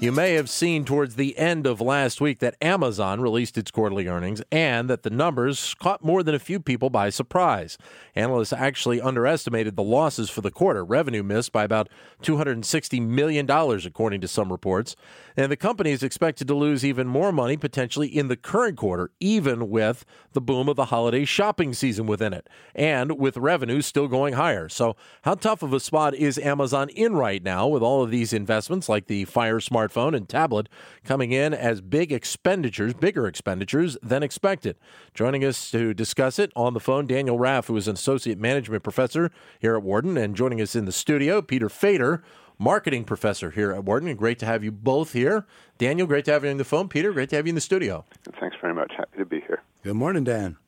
You 0.00 0.12
may 0.12 0.32
have 0.32 0.48
seen 0.48 0.86
towards 0.86 1.16
the 1.16 1.36
end 1.36 1.66
of 1.66 1.82
last 1.82 2.22
week 2.22 2.38
that 2.38 2.56
Amazon 2.62 3.20
released 3.20 3.58
its 3.58 3.70
quarterly 3.70 4.08
earnings 4.08 4.40
and 4.50 4.88
that 4.88 5.02
the 5.02 5.10
numbers 5.10 5.74
caught 5.74 6.02
more 6.02 6.22
than 6.22 6.34
a 6.34 6.38
few 6.38 6.58
people 6.58 6.88
by 6.88 7.10
surprise. 7.10 7.76
Analysts 8.14 8.54
actually 8.54 8.98
underestimated 8.98 9.76
the 9.76 9.82
losses 9.82 10.30
for 10.30 10.40
the 10.40 10.50
quarter. 10.50 10.82
Revenue 10.86 11.22
missed 11.22 11.52
by 11.52 11.64
about 11.64 11.90
$260 12.22 13.06
million, 13.06 13.46
according 13.50 14.22
to 14.22 14.28
some 14.28 14.50
reports. 14.50 14.96
And 15.40 15.50
the 15.50 15.56
company 15.56 15.90
is 15.90 16.02
expected 16.02 16.46
to 16.48 16.54
lose 16.54 16.84
even 16.84 17.06
more 17.06 17.32
money 17.32 17.56
potentially 17.56 18.08
in 18.08 18.28
the 18.28 18.36
current 18.36 18.76
quarter, 18.76 19.10
even 19.20 19.70
with 19.70 20.04
the 20.34 20.40
boom 20.42 20.68
of 20.68 20.76
the 20.76 20.84
holiday 20.86 21.24
shopping 21.24 21.72
season 21.72 22.04
within 22.04 22.34
it 22.34 22.46
and 22.74 23.18
with 23.18 23.38
revenues 23.38 23.86
still 23.86 24.06
going 24.06 24.34
higher. 24.34 24.68
So, 24.68 24.96
how 25.22 25.36
tough 25.36 25.62
of 25.62 25.72
a 25.72 25.80
spot 25.80 26.14
is 26.14 26.36
Amazon 26.36 26.90
in 26.90 27.14
right 27.14 27.42
now 27.42 27.66
with 27.66 27.82
all 27.82 28.02
of 28.02 28.10
these 28.10 28.34
investments 28.34 28.86
like 28.86 29.06
the 29.06 29.24
Fire 29.24 29.60
smartphone 29.60 30.14
and 30.14 30.28
tablet 30.28 30.68
coming 31.04 31.32
in 31.32 31.54
as 31.54 31.80
big 31.80 32.12
expenditures, 32.12 32.92
bigger 32.92 33.26
expenditures 33.26 33.96
than 34.02 34.22
expected? 34.22 34.76
Joining 35.14 35.42
us 35.42 35.70
to 35.70 35.94
discuss 35.94 36.38
it 36.38 36.52
on 36.54 36.74
the 36.74 36.80
phone, 36.80 37.06
Daniel 37.06 37.38
Raff, 37.38 37.68
who 37.68 37.78
is 37.78 37.88
an 37.88 37.94
associate 37.94 38.38
management 38.38 38.82
professor 38.82 39.30
here 39.58 39.74
at 39.74 39.82
Wharton, 39.82 40.18
and 40.18 40.36
joining 40.36 40.60
us 40.60 40.76
in 40.76 40.84
the 40.84 40.92
studio, 40.92 41.40
Peter 41.40 41.70
Fader 41.70 42.22
marketing 42.60 43.04
professor 43.04 43.50
here 43.50 43.72
at 43.72 43.82
Wharton. 43.84 44.14
Great 44.14 44.38
to 44.38 44.46
have 44.46 44.62
you 44.62 44.70
both 44.70 45.14
here. 45.14 45.46
Daniel, 45.78 46.06
great 46.06 46.26
to 46.26 46.32
have 46.32 46.44
you 46.44 46.50
on 46.50 46.58
the 46.58 46.64
phone. 46.64 46.88
Peter, 46.88 47.10
great 47.10 47.30
to 47.30 47.36
have 47.36 47.46
you 47.46 47.50
in 47.50 47.54
the 47.54 47.60
studio. 47.60 48.04
Thanks 48.38 48.56
very 48.60 48.74
much. 48.74 48.92
Happy 48.96 49.18
to 49.18 49.24
be 49.24 49.40
here. 49.40 49.62
Good 49.82 49.94
morning, 49.94 50.24
Dan. 50.24 50.58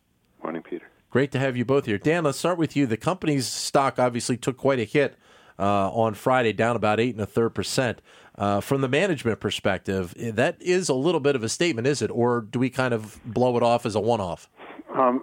Morning, 0.43 0.63
Peter. 0.63 0.87
Great 1.11 1.31
to 1.33 1.39
have 1.39 1.57
you 1.57 1.67
both 1.67 1.85
here. 1.85 1.99
Dan, 1.99 2.25
let's 2.25 2.39
start 2.39 2.57
with 2.57 2.75
you. 2.75 2.87
The 2.87 2.97
company's 2.97 3.47
stock 3.47 3.99
obviously 3.99 4.39
took 4.39 4.57
quite 4.57 4.79
a 4.79 4.85
hit 4.85 5.17
uh, 5.59 5.91
on 5.91 6.15
Friday, 6.15 6.55
down 6.55 6.75
about 6.75 6.99
eight 6.99 7.15
and 7.15 7.21
a 7.21 7.27
third 7.27 7.51
percent. 7.51 8.01
Uh, 8.35 8.63
from 8.63 8.81
the 8.81 8.89
management 8.89 9.39
perspective, 9.39 10.15
that 10.17 10.57
is 10.63 10.89
a 10.89 10.95
little 10.95 11.21
bit 11.21 11.37
of 11.37 11.43
a 11.43 11.51
statement, 11.51 11.87
is 11.87 12.01
it? 12.01 12.11
Or 12.11 12.41
do 12.41 12.59
we 12.59 12.71
kind 12.71 12.95
of 12.95 13.21
blow 13.27 13.59
it 13.59 13.63
off 13.63 13.85
as 13.85 13.95
a 13.95 14.01
one 14.01 14.23
off? 14.23 14.49
Um, 14.95 15.23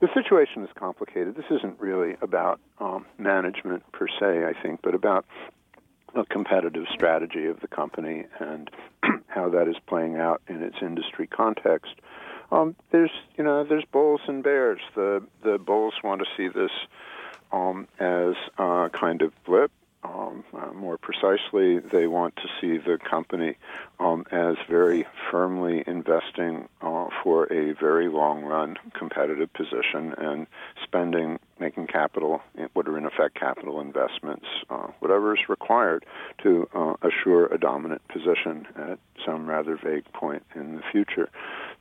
the 0.00 0.08
situation 0.14 0.64
is 0.64 0.70
complicated. 0.74 1.36
This 1.36 1.50
isn't 1.50 1.78
really 1.78 2.16
about 2.22 2.60
um, 2.78 3.06
management 3.18 3.82
per 3.92 4.08
se, 4.08 4.44
I 4.44 4.52
think, 4.62 4.80
but 4.82 4.94
about 4.94 5.26
a 6.14 6.24
competitive 6.24 6.86
strategy 6.92 7.46
of 7.46 7.60
the 7.60 7.68
company 7.68 8.24
and 8.38 8.70
how 9.28 9.48
that 9.50 9.68
is 9.68 9.76
playing 9.86 10.16
out 10.16 10.42
in 10.48 10.62
its 10.62 10.76
industry 10.82 11.26
context. 11.26 11.92
Um, 12.50 12.74
there's, 12.90 13.12
you 13.36 13.44
know, 13.44 13.64
there's 13.64 13.84
bulls 13.92 14.20
and 14.26 14.42
bears. 14.42 14.80
The 14.96 15.22
the 15.44 15.58
bulls 15.58 15.94
want 16.02 16.20
to 16.22 16.26
see 16.36 16.48
this 16.48 16.72
um, 17.52 17.86
as 18.00 18.34
a 18.58 18.90
kind 18.92 19.22
of 19.22 19.32
blip 19.44 19.70
um, 20.02 20.44
uh, 20.56 20.72
more 20.72 20.96
precisely, 20.96 21.78
they 21.78 22.06
want 22.06 22.34
to 22.36 22.48
see 22.60 22.78
the 22.78 22.98
company 22.98 23.56
um, 23.98 24.24
as 24.32 24.56
very 24.68 25.06
firmly 25.30 25.84
investing 25.86 26.68
uh, 26.80 27.08
for 27.22 27.52
a 27.52 27.72
very 27.74 28.08
long 28.08 28.42
run 28.42 28.76
competitive 28.94 29.52
position 29.52 30.14
and 30.16 30.46
spending, 30.82 31.38
making 31.58 31.86
capital, 31.86 32.40
what 32.72 32.88
are 32.88 32.96
in 32.96 33.04
effect 33.04 33.34
capital 33.34 33.80
investments, 33.80 34.46
uh, 34.70 34.86
whatever 35.00 35.34
is 35.34 35.48
required 35.48 36.06
to 36.42 36.66
uh, 36.74 36.94
assure 37.02 37.46
a 37.46 37.58
dominant 37.58 38.00
position 38.08 38.66
at 38.76 38.98
some 39.26 39.46
rather 39.46 39.76
vague 39.76 40.10
point 40.14 40.42
in 40.54 40.76
the 40.76 40.82
future 40.90 41.28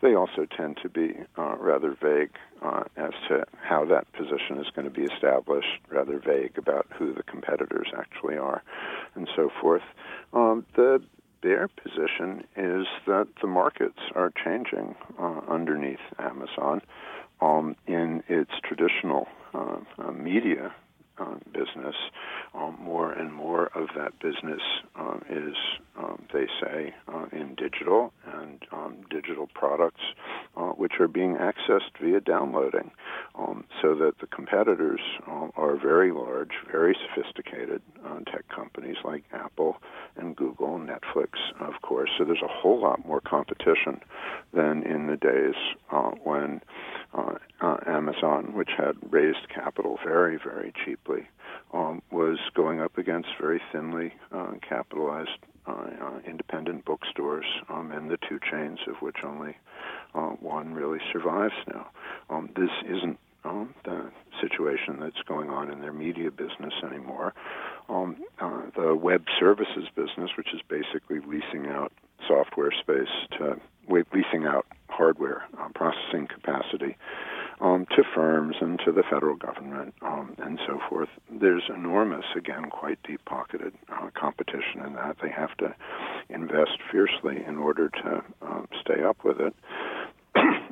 they 0.01 0.15
also 0.15 0.45
tend 0.45 0.77
to 0.81 0.89
be 0.89 1.13
uh, 1.37 1.55
rather 1.57 1.95
vague 2.01 2.35
uh, 2.61 2.83
as 2.97 3.11
to 3.27 3.45
how 3.61 3.85
that 3.85 4.11
position 4.13 4.57
is 4.59 4.67
going 4.75 4.85
to 4.85 4.93
be 4.93 5.03
established, 5.03 5.79
rather 5.89 6.19
vague 6.19 6.57
about 6.57 6.87
who 6.97 7.13
the 7.13 7.23
competitors 7.23 7.87
actually 7.97 8.37
are, 8.37 8.63
and 9.15 9.29
so 9.35 9.49
forth. 9.61 9.83
Um, 10.33 10.65
the 10.75 11.01
their 11.41 11.69
position 11.69 12.43
is 12.57 12.85
that 13.07 13.27
the 13.41 13.47
markets 13.47 13.99
are 14.13 14.31
changing 14.43 14.95
uh, 15.17 15.39
underneath 15.47 15.99
Amazon 16.17 16.81
um, 17.39 17.77
in 17.87 18.21
its 18.27 18.51
traditional 18.63 19.27
uh, 19.53 19.77
uh, 19.97 20.11
media 20.11 20.73
uh, 21.19 21.35
business. 21.51 21.95
Um, 22.53 22.77
more 22.81 23.11
and 23.11 23.33
more 23.33 23.67
of 23.75 23.89
that 23.95 24.19
business 24.19 24.61
um, 24.95 25.21
is, 25.29 25.55
um, 25.97 26.25
they 26.33 26.47
say, 26.61 26.93
uh, 27.07 27.25
in 27.31 27.55
digital 27.55 28.11
and 28.25 28.63
um, 28.71 28.97
digital 29.09 29.47
products, 29.53 30.01
uh, 30.57 30.69
which 30.69 30.93
are 30.99 31.07
being 31.07 31.35
accessed 31.35 31.91
via 32.01 32.19
downloading, 32.21 32.91
um, 33.37 33.65
so 33.81 33.95
that 33.95 34.13
the 34.19 34.27
competitors 34.27 35.01
um, 35.27 35.51
are 35.55 35.77
very 35.77 36.11
large, 36.11 36.51
very 36.71 36.95
sophisticated 37.07 37.81
uh, 38.05 38.19
tech 38.31 38.47
companies 38.53 38.97
like 39.03 39.23
Apple 39.33 39.77
and 40.15 40.35
Google, 40.35 40.79
Netflix, 40.79 41.29
of 41.59 41.81
course. 41.81 42.09
So 42.17 42.25
there's 42.25 42.41
a 42.43 42.47
whole 42.47 42.81
lot 42.81 43.05
more 43.05 43.21
competition 43.21 44.01
than 44.53 44.83
in 44.83 45.07
the 45.07 45.17
days 45.17 45.55
uh, 45.91 46.11
when 46.23 46.61
uh, 47.13 47.35
uh, 47.61 47.77
Amazon, 47.87 48.53
which 48.53 48.69
had 48.77 48.95
raised 49.09 49.49
capital 49.53 49.97
very, 50.03 50.37
very 50.37 50.73
cheaply, 50.85 51.27
um, 51.73 52.01
was 52.11 52.37
going 52.55 52.81
up 52.81 52.97
against 52.97 53.29
very 53.39 53.61
thinly 53.71 54.13
uh, 54.31 54.51
capitalized 54.67 55.29
uh, 55.67 55.71
uh, 56.01 56.19
independent 56.25 56.85
bookstores, 56.85 57.45
um, 57.69 57.91
and 57.91 58.09
the 58.09 58.17
two 58.27 58.39
chains 58.51 58.79
of 58.87 58.95
which 59.01 59.17
only 59.23 59.55
uh, 60.15 60.29
one 60.39 60.73
really 60.73 60.99
survives 61.11 61.53
now. 61.67 61.87
Um, 62.29 62.49
this 62.55 62.71
isn't 62.85 63.19
um, 63.43 63.73
the 63.85 64.11
situation 64.41 64.99
that's 64.99 65.21
going 65.27 65.49
on 65.49 65.71
in 65.71 65.81
their 65.81 65.93
media 65.93 66.31
business 66.31 66.73
anymore. 66.83 67.33
Um, 67.87 68.17
the 68.75 68.95
web 68.95 69.25
services 69.39 69.87
business, 69.95 70.31
which 70.37 70.53
is 70.53 70.61
basically 70.67 71.19
leasing 71.19 71.67
out 71.67 71.91
software 72.27 72.71
space 72.71 73.07
to 73.37 73.59
leasing 73.89 74.45
out 74.45 74.65
hardware 74.99 75.43
uh, 75.57 75.69
processing 75.73 76.27
capacity 76.27 76.97
um, 77.61 77.85
to 77.95 78.03
firms 78.13 78.55
and 78.59 78.79
to 78.85 78.91
the 78.91 79.03
federal 79.09 79.37
government 79.37 79.93
um, 80.01 80.35
and 80.39 80.59
so 80.67 80.77
forth. 80.89 81.07
There's 81.31 81.63
enormous, 81.73 82.25
again, 82.35 82.69
quite 82.69 82.99
deep 83.07 83.23
pocketed 83.25 83.73
uh, 83.89 84.09
competition 84.13 84.83
in 84.85 84.93
that. 84.95 85.15
They 85.21 85.29
have 85.29 85.55
to 85.57 85.73
invest 86.29 86.77
fiercely 86.91 87.37
in 87.47 87.57
order 87.57 87.89
to 87.89 88.23
uh, 88.41 88.61
stay 88.81 89.03
up 89.03 89.23
with 89.23 89.39
it. 89.39 89.55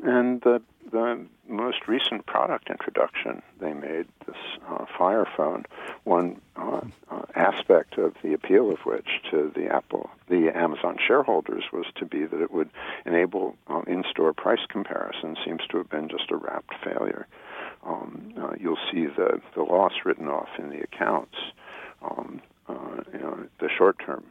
And 0.04 0.42
the 0.42 0.62
the 0.92 1.26
most 1.50 1.88
recent 1.88 2.26
product 2.26 2.70
introduction 2.70 3.42
they 3.60 3.74
made, 3.74 4.06
this 4.26 4.38
uh, 4.70 4.86
Fire 4.98 5.28
phone, 5.36 5.66
one 6.06 6.42
uh, 6.56 6.82
uh, 7.12 7.24
aspect 7.36 7.98
of 7.98 8.14
the 8.24 8.34
appeal 8.34 8.72
of 8.72 8.80
which 8.86 9.22
to 9.30 9.52
the 9.54 9.68
Apple, 9.68 10.10
the 10.30 10.50
Amazon 10.56 10.98
shareholders 11.06 11.66
was 11.74 11.86
to 11.96 12.06
be 12.06 12.26
that 12.26 12.42
it 12.42 12.52
would 12.52 12.70
enable 13.06 13.56
uh, 13.68 13.82
in-store 13.88 14.34
price 14.34 14.66
comparison. 14.70 15.36
Seems 15.46 15.62
to 15.70 15.78
have 15.78 15.90
been 15.90 16.08
just 16.08 16.32
a 16.32 16.38
rapt 16.38 16.74
failure. 16.84 17.28
Um, 17.86 18.34
uh, 18.38 18.54
you'll 18.60 18.80
see 18.92 19.06
the 19.06 19.42
the 19.56 19.64
loss 19.64 19.94
written 20.06 20.28
off 20.28 20.50
in 20.58 20.70
the 20.70 20.82
accounts. 20.82 21.36
Um, 22.02 22.42
uh, 22.70 23.02
you 23.14 23.20
know, 23.20 23.46
the 23.60 23.70
short-term 23.78 24.24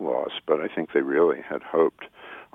loss, 0.00 0.32
but 0.44 0.60
I 0.60 0.68
think 0.68 0.92
they 0.92 1.00
really 1.02 1.40
had 1.40 1.62
hoped 1.62 2.04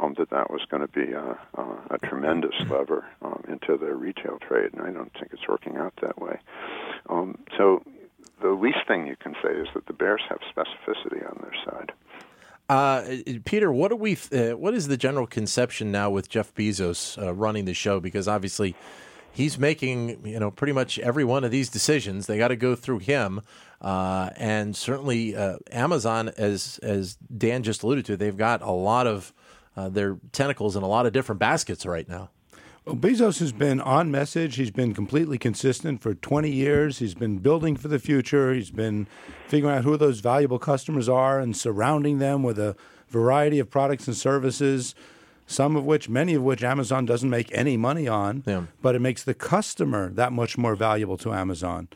um, 0.01 0.15
that 0.17 0.29
that 0.31 0.49
was 0.49 0.61
going 0.69 0.81
to 0.81 0.87
be 0.87 1.11
a, 1.13 1.37
a, 1.55 1.95
a 1.95 1.97
tremendous 1.99 2.55
lever 2.69 3.05
um, 3.21 3.43
into 3.47 3.77
the 3.77 3.93
retail 3.93 4.39
trade, 4.39 4.73
and 4.73 4.81
I 4.81 4.91
don't 4.91 5.11
think 5.13 5.29
it's 5.31 5.47
working 5.47 5.77
out 5.77 5.93
that 6.01 6.19
way. 6.19 6.39
Um, 7.09 7.37
so 7.57 7.83
the 8.41 8.49
least 8.49 8.79
thing 8.87 9.07
you 9.07 9.15
can 9.15 9.35
say 9.43 9.51
is 9.51 9.67
that 9.73 9.85
the 9.85 9.93
Bears 9.93 10.21
have 10.29 10.39
specificity 10.39 11.27
on 11.29 11.39
their 11.41 11.53
side. 11.65 11.91
Uh, 12.69 13.17
Peter, 13.45 13.71
what 13.71 13.89
do 13.89 13.95
we? 13.95 14.17
Uh, 14.31 14.57
what 14.57 14.73
is 14.73 14.87
the 14.87 14.97
general 14.97 15.27
conception 15.27 15.91
now 15.91 16.09
with 16.09 16.29
Jeff 16.29 16.53
Bezos 16.55 17.21
uh, 17.21 17.33
running 17.33 17.65
the 17.65 17.73
show? 17.73 17.99
Because 17.99 18.27
obviously, 18.27 18.75
he's 19.33 19.59
making 19.59 20.25
you 20.25 20.39
know 20.39 20.51
pretty 20.51 20.73
much 20.73 20.97
every 20.99 21.25
one 21.25 21.43
of 21.43 21.51
these 21.51 21.69
decisions. 21.69 22.27
They 22.27 22.37
got 22.37 22.47
to 22.47 22.55
go 22.55 22.75
through 22.75 22.99
him, 22.99 23.41
uh, 23.81 24.29
and 24.37 24.73
certainly 24.73 25.35
uh, 25.35 25.57
Amazon, 25.69 26.31
as 26.37 26.79
as 26.81 27.15
Dan 27.15 27.63
just 27.63 27.83
alluded 27.83 28.05
to, 28.05 28.15
they've 28.15 28.37
got 28.37 28.61
a 28.61 28.71
lot 28.71 29.05
of 29.05 29.33
uh, 29.77 29.89
their 29.89 30.17
tentacles 30.31 30.75
in 30.75 30.83
a 30.83 30.87
lot 30.87 31.05
of 31.05 31.13
different 31.13 31.39
baskets 31.39 31.85
right 31.85 32.07
now. 32.07 32.29
Well, 32.85 32.95
Bezos 32.95 33.39
has 33.39 33.51
been 33.51 33.79
on 33.79 34.09
message. 34.09 34.55
He's 34.55 34.71
been 34.71 34.93
completely 34.95 35.37
consistent 35.37 36.01
for 36.01 36.15
20 36.15 36.49
years. 36.49 36.97
He's 36.97 37.13
been 37.13 37.37
building 37.37 37.77
for 37.77 37.87
the 37.87 37.99
future. 37.99 38.53
He's 38.53 38.71
been 38.71 39.05
figuring 39.47 39.75
out 39.77 39.83
who 39.83 39.95
those 39.97 40.19
valuable 40.19 40.57
customers 40.57 41.07
are 41.07 41.39
and 41.39 41.55
surrounding 41.55 42.17
them 42.17 42.41
with 42.41 42.57
a 42.57 42.75
variety 43.07 43.59
of 43.59 43.69
products 43.69 44.07
and 44.07 44.17
services, 44.17 44.95
some 45.45 45.75
of 45.75 45.85
which, 45.85 46.09
many 46.09 46.33
of 46.33 46.41
which, 46.41 46.63
Amazon 46.63 47.05
doesn't 47.05 47.29
make 47.29 47.51
any 47.55 47.77
money 47.77 48.07
on, 48.07 48.41
Yeah. 48.47 48.63
but 48.81 48.95
it 48.95 48.99
makes 48.99 49.21
the 49.23 49.33
customer 49.35 50.09
that 50.13 50.31
much 50.31 50.57
more 50.57 50.75
valuable 50.75 51.17
to 51.17 51.33
Amazon. 51.33 51.87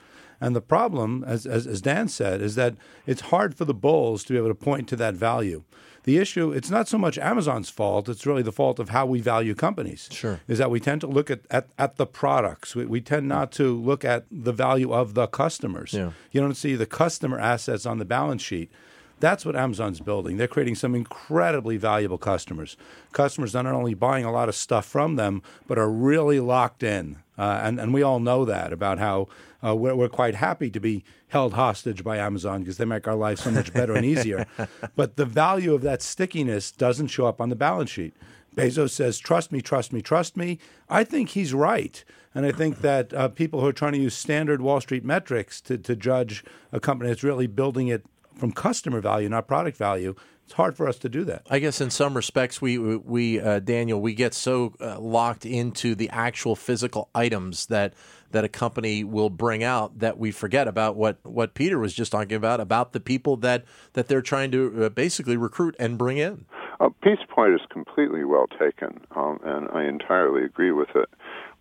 And 0.45 0.55
the 0.55 0.61
problem, 0.61 1.23
as, 1.25 1.47
as, 1.47 1.65
as 1.65 1.81
Dan 1.81 2.07
said, 2.07 2.39
is 2.39 2.53
that 2.53 2.75
it's 3.07 3.21
hard 3.21 3.55
for 3.55 3.65
the 3.65 3.73
bulls 3.73 4.23
to 4.25 4.33
be 4.33 4.37
able 4.37 4.49
to 4.49 4.53
point 4.53 4.87
to 4.89 4.95
that 4.97 5.15
value. 5.15 5.63
The 6.03 6.19
issue, 6.19 6.51
it's 6.51 6.69
not 6.69 6.87
so 6.87 6.99
much 6.99 7.17
Amazon's 7.17 7.71
fault, 7.71 8.07
it's 8.07 8.27
really 8.27 8.43
the 8.43 8.51
fault 8.51 8.77
of 8.77 8.89
how 8.89 9.07
we 9.07 9.21
value 9.21 9.55
companies. 9.55 10.07
Sure. 10.11 10.39
Is 10.47 10.59
that 10.59 10.69
we 10.69 10.79
tend 10.79 11.01
to 11.01 11.07
look 11.07 11.31
at, 11.31 11.39
at, 11.49 11.69
at 11.79 11.95
the 11.95 12.05
products. 12.05 12.75
We, 12.75 12.85
we 12.85 13.01
tend 13.01 13.27
not 13.27 13.51
to 13.53 13.75
look 13.75 14.05
at 14.05 14.25
the 14.29 14.53
value 14.53 14.93
of 14.93 15.15
the 15.15 15.25
customers. 15.25 15.93
Yeah. 15.93 16.11
You 16.31 16.41
don't 16.41 16.53
see 16.53 16.75
the 16.75 16.85
customer 16.85 17.39
assets 17.39 17.87
on 17.87 17.97
the 17.97 18.05
balance 18.05 18.43
sheet. 18.43 18.71
That's 19.19 19.45
what 19.45 19.55
Amazon's 19.55 20.01
building. 20.01 20.37
They're 20.37 20.47
creating 20.47 20.75
some 20.75 20.93
incredibly 20.93 21.77
valuable 21.77 22.17
customers. 22.17 22.75
Customers 23.13 23.53
that 23.53 23.59
are 23.59 23.71
not 23.71 23.75
only 23.75 23.93
buying 23.93 24.25
a 24.25 24.31
lot 24.31 24.49
of 24.49 24.55
stuff 24.55 24.85
from 24.85 25.15
them, 25.15 25.41
but 25.67 25.77
are 25.77 25.89
really 25.89 26.39
locked 26.39 26.83
in. 26.83 27.17
Uh, 27.37 27.61
and, 27.63 27.79
and 27.79 27.93
we 27.93 28.01
all 28.01 28.19
know 28.19 28.45
that 28.45 28.71
about 28.71 28.99
how 28.99 29.27
uh, 29.65 29.75
we're, 29.75 29.95
we're 29.95 30.09
quite 30.09 30.35
happy 30.35 30.69
to 30.69 30.79
be 30.79 31.03
held 31.29 31.53
hostage 31.53 32.03
by 32.03 32.17
Amazon 32.17 32.61
because 32.61 32.77
they 32.77 32.85
make 32.85 33.07
our 33.07 33.15
lives 33.15 33.41
so 33.41 33.51
much 33.51 33.73
better 33.73 33.93
and 33.93 34.05
easier. 34.05 34.45
But 34.95 35.17
the 35.17 35.25
value 35.25 35.73
of 35.73 35.81
that 35.81 36.01
stickiness 36.01 36.71
doesn't 36.71 37.07
show 37.07 37.25
up 37.25 37.41
on 37.41 37.49
the 37.49 37.55
balance 37.55 37.89
sheet. 37.89 38.13
Bezos 38.55 38.91
says, 38.91 39.19
trust 39.19 39.51
me, 39.51 39.61
trust 39.61 39.91
me, 39.91 40.01
trust 40.01 40.37
me. 40.37 40.59
I 40.89 41.03
think 41.03 41.29
he's 41.29 41.53
right. 41.53 42.03
And 42.33 42.45
I 42.45 42.51
think 42.51 42.81
that 42.81 43.13
uh, 43.13 43.27
people 43.29 43.61
who 43.61 43.67
are 43.67 43.73
trying 43.73 43.93
to 43.93 43.99
use 43.99 44.15
standard 44.15 44.61
Wall 44.61 44.79
Street 44.81 45.03
metrics 45.03 45.59
to, 45.61 45.77
to 45.77 45.95
judge 45.95 46.43
a 46.71 46.79
company 46.79 47.09
that's 47.09 47.23
really 47.23 47.47
building 47.47 47.87
it 47.87 48.05
from 48.35 48.51
customer 48.51 49.01
value, 49.01 49.29
not 49.29 49.47
product 49.47 49.77
value, 49.77 50.15
it's 50.45 50.53
hard 50.53 50.77
for 50.77 50.87
us 50.87 50.99
to 50.99 51.09
do 51.09 51.23
that. 51.25 51.41
I 51.49 51.57
guess 51.59 51.81
in 51.81 51.89
some 51.89 52.15
respects, 52.15 52.61
we 52.61 52.77
we 52.77 53.39
uh, 53.39 53.59
Daniel, 53.59 53.99
we 53.99 54.13
get 54.13 54.33
so 54.33 54.73
uh, 54.79 54.99
locked 54.99 55.45
into 55.45 55.95
the 55.95 56.09
actual 56.09 56.55
physical 56.55 57.09
items 57.15 57.65
that 57.67 57.93
that 58.31 58.43
a 58.43 58.49
company 58.49 59.03
will 59.03 59.31
bring 59.31 59.63
out 59.63 59.99
that 59.99 60.19
we 60.19 60.31
forget 60.31 60.67
about 60.67 60.95
what 60.95 61.17
what 61.23 61.55
Peter 61.55 61.79
was 61.79 61.93
just 61.93 62.11
talking 62.11 62.35
about 62.35 62.59
about 62.59 62.93
the 62.93 62.99
people 62.99 63.37
that 63.37 63.65
that 63.93 64.07
they're 64.07 64.21
trying 64.21 64.51
to 64.51 64.85
uh, 64.85 64.89
basically 64.89 65.35
recruit 65.35 65.75
and 65.79 65.97
bring 65.97 66.17
in. 66.17 66.45
Uh, 66.79 66.89
Pete's 67.01 67.23
point 67.33 67.53
is 67.53 67.61
completely 67.71 68.23
well 68.23 68.47
taken, 68.59 68.99
um, 69.15 69.39
and 69.43 69.67
I 69.69 69.85
entirely 69.85 70.43
agree 70.43 70.71
with 70.71 70.89
it. 70.93 71.09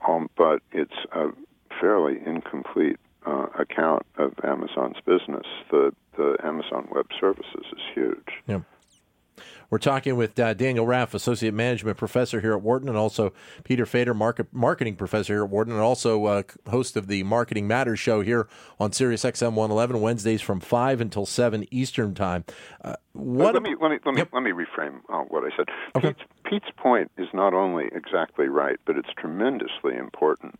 Um, 0.06 0.28
but 0.36 0.60
it's 0.72 0.92
a 1.12 1.28
fairly 1.80 2.20
incomplete 2.26 2.98
uh, 3.26 3.46
account 3.58 4.04
of 4.18 4.32
Amazon's 4.44 4.96
business. 5.04 5.46
The 5.70 5.92
the 6.16 6.36
Amazon 6.44 6.88
Web 6.92 7.06
Services 7.20 7.64
is 7.72 7.82
huge. 7.94 8.28
Yeah. 8.46 8.60
We're 9.70 9.78
talking 9.78 10.16
with 10.16 10.38
uh, 10.38 10.54
Daniel 10.54 10.86
Raff, 10.86 11.14
Associate 11.14 11.52
Management 11.52 11.96
Professor 11.96 12.40
here 12.40 12.52
at 12.52 12.62
Wharton, 12.62 12.88
and 12.88 12.96
also 12.96 13.32
Peter 13.64 13.86
Fader, 13.86 14.14
market, 14.14 14.46
Marketing 14.52 14.94
Professor 14.94 15.34
here 15.34 15.44
at 15.44 15.50
Wharton, 15.50 15.72
and 15.72 15.82
also 15.82 16.24
uh, 16.26 16.42
host 16.68 16.96
of 16.96 17.08
the 17.08 17.22
Marketing 17.24 17.66
Matters 17.66 17.98
show 17.98 18.20
here 18.20 18.46
on 18.78 18.92
Sirius 18.92 19.24
XM 19.24 19.54
111, 19.54 20.00
Wednesdays 20.00 20.42
from 20.42 20.60
5 20.60 21.00
until 21.00 21.26
7 21.26 21.66
Eastern 21.72 22.14
Time. 22.14 22.44
Uh, 22.84 22.94
what 23.14 23.54
let 23.54 23.62
me 23.62 23.74
let 23.80 23.90
me 23.90 23.98
let 24.04 24.14
me 24.14 24.18
Yep. 24.20 24.28
let 24.32 24.42
me 24.42 24.52
reframe 24.52 25.00
uh, 25.08 25.22
what 25.22 25.44
I 25.44 25.56
said. 25.56 25.66
Okay. 25.96 26.08
Pete's, 26.12 26.22
Pete's 26.44 26.76
point 26.76 27.10
is 27.16 27.28
not 27.32 27.54
only 27.54 27.86
exactly 27.92 28.48
right, 28.48 28.78
but 28.84 28.96
it's 28.96 29.10
tremendously 29.16 29.96
important 29.96 30.58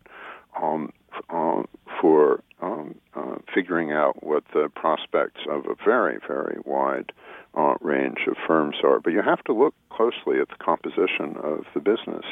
um, 0.61 0.91
uh, 1.29 1.63
for 2.01 2.41
um, 2.61 2.95
uh, 3.15 3.35
figuring 3.53 3.91
out 3.91 4.23
what 4.23 4.43
the 4.53 4.69
prospects 4.75 5.41
of 5.49 5.65
a 5.65 5.75
very 5.83 6.19
very 6.27 6.57
wide 6.65 7.11
uh, 7.55 7.75
range 7.81 8.19
of 8.27 8.35
firms 8.47 8.77
are. 8.83 8.99
But 8.99 9.13
you 9.13 9.21
have 9.21 9.43
to 9.45 9.53
look 9.53 9.73
closely 9.89 10.39
at 10.41 10.49
the 10.49 10.63
composition 10.63 11.37
of 11.41 11.65
the 11.73 11.79
business 11.79 12.25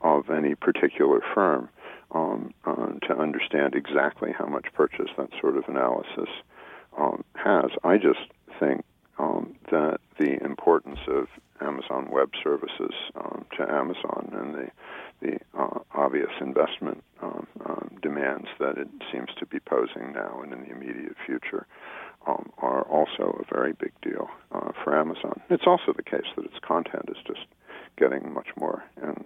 of 0.00 0.30
any 0.30 0.54
particular 0.54 1.20
firm 1.34 1.68
um, 2.12 2.52
uh, 2.64 2.92
to 3.06 3.18
understand 3.18 3.74
exactly 3.74 4.32
how 4.36 4.46
much 4.46 4.66
purchase 4.74 5.08
that 5.16 5.30
sort 5.40 5.56
of 5.56 5.64
analysis 5.68 6.28
um, 6.98 7.24
has. 7.34 7.70
I 7.84 7.96
just 7.96 8.20
think 8.60 8.84
um, 9.18 9.54
that 9.70 9.98
the 10.18 10.42
importance 10.44 10.98
of 11.08 11.26
Amazon 11.60 12.10
Web 12.10 12.30
Services 12.42 12.94
um, 13.14 13.44
to 13.56 13.70
Amazon 13.70 14.30
and 14.32 14.54
the 14.54 14.68
the 15.22 15.38
uh, 15.58 15.78
obvious 15.94 16.30
investment 16.40 17.02
um, 17.22 17.46
um, 17.64 17.90
demands 18.02 18.48
that 18.58 18.76
it 18.76 18.88
seems 19.12 19.28
to 19.38 19.46
be 19.46 19.60
posing 19.60 20.12
now 20.12 20.40
and 20.42 20.52
in 20.52 20.62
the 20.62 20.70
immediate 20.70 21.16
future 21.24 21.66
um, 22.26 22.50
are 22.58 22.82
also 22.82 23.40
a 23.40 23.54
very 23.54 23.72
big 23.72 23.92
deal 24.02 24.28
uh, 24.52 24.72
for 24.82 24.98
Amazon. 24.98 25.40
It's 25.50 25.66
also 25.66 25.92
the 25.96 26.02
case 26.02 26.26
that 26.36 26.44
its 26.44 26.58
content 26.62 27.08
is 27.08 27.16
just 27.26 27.46
getting 27.96 28.32
much 28.32 28.48
more 28.58 28.84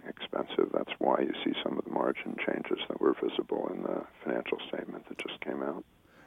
expensive. 0.09 0.71
That's 0.73 0.93
why 0.99 1.21
you 1.21 1.33
see 1.45 1.53
some 1.63 1.79
of 1.79 1.85
the 1.85 1.91
margin 1.91 2.37
changes 2.47 2.79
that 2.89 3.01
were 3.01 3.15
visible 3.15 3.71
in 3.73 3.83
the 3.83 4.03
financial 4.25 4.59
statement 4.69 5.09
that 5.09 5.19
just 5.19 5.41
came 5.41 5.63
out. 5.63 5.85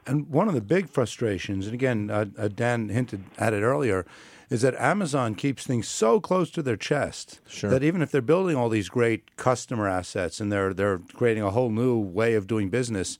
And 0.09 0.27
one 0.27 0.47
of 0.47 0.53
the 0.56 0.61
big 0.61 0.89
frustrations, 0.89 1.65
and 1.67 1.73
again, 1.73 2.09
uh, 2.09 2.25
uh, 2.38 2.47
Dan 2.47 2.89
hinted 2.89 3.23
at 3.38 3.53
it 3.53 3.61
earlier, 3.61 4.06
is 4.50 4.61
that 4.63 4.73
Amazon 4.75 5.35
keeps 5.35 5.65
things 5.65 5.88
so 5.88 6.19
close 6.19 6.50
to 6.51 6.63
their 6.63 6.75
chest 6.77 7.39
Sure. 7.47 7.69
that 7.69 7.83
even 7.83 8.01
if 8.01 8.09
they're 8.11 8.21
building 8.21 8.56
all 8.56 8.69
these 8.69 8.89
great 8.89 9.35
customer 9.38 9.88
assets 9.88 10.41
and 10.41 10.51
they're 10.51 10.73
they're 10.73 11.00
creating 11.13 11.44
a 11.44 11.51
whole 11.51 11.69
new 11.69 11.97
way 12.00 12.33
of 12.33 12.47
doing 12.47 12.69
business, 12.69 13.19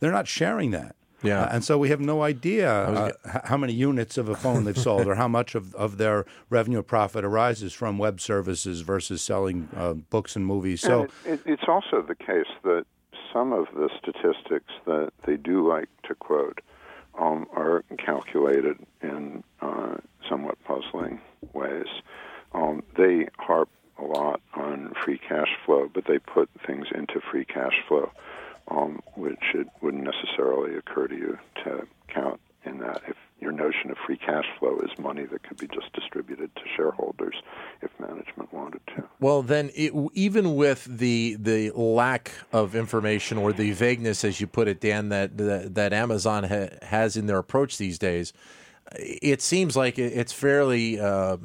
they're 0.00 0.10
not 0.12 0.26
sharing 0.26 0.70
that. 0.70 0.96
Yeah. 1.22 1.42
Uh, 1.42 1.50
and 1.52 1.62
so 1.64 1.78
we 1.78 1.88
have 1.90 2.00
no 2.00 2.22
idea 2.22 2.68
uh, 2.72 3.12
h- 3.24 3.42
how 3.44 3.56
many 3.56 3.74
units 3.74 4.18
of 4.18 4.28
a 4.28 4.34
phone 4.34 4.64
they've 4.64 4.76
sold 4.76 5.06
or 5.06 5.14
how 5.14 5.28
much 5.28 5.54
of, 5.54 5.72
of 5.76 5.96
their 5.98 6.24
revenue 6.50 6.80
or 6.80 6.82
profit 6.82 7.24
arises 7.24 7.72
from 7.72 7.96
web 7.98 8.20
services 8.20 8.80
versus 8.80 9.22
selling 9.22 9.68
uh, 9.76 9.92
books 9.92 10.34
and 10.34 10.44
movies. 10.46 10.80
So 10.80 11.02
And 11.02 11.10
it, 11.24 11.32
it, 11.32 11.40
it's 11.52 11.68
also 11.68 12.02
the 12.02 12.16
case 12.16 12.50
that 12.64 12.86
some 13.32 13.52
of 13.52 13.66
the 13.74 13.88
statistics 13.98 14.72
that 14.86 15.12
they 15.26 15.36
do 15.36 15.66
like 15.66 15.88
to 16.04 16.14
quote 16.14 16.60
um, 17.18 17.46
are 17.54 17.84
calculated 17.98 18.78
in 19.02 19.42
uh, 19.60 19.96
somewhat 20.28 20.56
puzzling 20.64 21.20
ways. 21.52 21.86
Um, 22.52 22.82
they 22.96 23.28
harp 23.38 23.68
a 23.98 24.04
lot 24.04 24.40
on 24.54 24.92
free 25.04 25.18
cash 25.18 25.48
flow, 25.64 25.90
but 25.92 26.04
they 26.06 26.18
put 26.18 26.48
things 26.66 26.86
into 26.94 27.20
free 27.30 27.44
cash 27.44 27.74
flow, 27.88 28.10
um, 28.68 29.00
which 29.16 29.54
it 29.54 29.68
wouldn't 29.80 30.04
necessarily 30.04 30.76
occur 30.76 31.06
to 31.08 31.14
you 31.14 31.38
to 31.64 31.86
count 32.08 32.40
in 32.64 32.78
that 32.78 33.02
if 33.08 33.16
your 33.42 33.52
notion 33.52 33.90
of 33.90 33.96
free 34.06 34.16
cash 34.16 34.44
flow 34.58 34.78
is 34.78 34.90
money 34.98 35.24
that 35.26 35.42
could 35.42 35.58
be 35.58 35.66
just 35.66 35.92
distributed 35.92 36.54
to 36.54 36.62
shareholders 36.76 37.34
if 37.82 37.90
management 37.98 38.52
wanted 38.52 38.80
to. 38.94 39.02
Well, 39.18 39.42
then, 39.42 39.70
it, 39.74 39.92
even 40.14 40.54
with 40.54 40.84
the 40.84 41.36
the 41.38 41.72
lack 41.72 42.32
of 42.52 42.76
information 42.76 43.36
or 43.38 43.52
the 43.52 43.72
vagueness, 43.72 44.24
as 44.24 44.40
you 44.40 44.46
put 44.46 44.68
it, 44.68 44.80
Dan, 44.80 45.08
that 45.08 45.36
that, 45.38 45.74
that 45.74 45.92
Amazon 45.92 46.44
ha, 46.44 46.68
has 46.82 47.16
in 47.16 47.26
their 47.26 47.38
approach 47.38 47.78
these 47.78 47.98
days, 47.98 48.32
it 48.96 49.42
seems 49.42 49.76
like 49.76 49.98
it's 49.98 50.32
fairly 50.32 51.00
uh, 51.00 51.38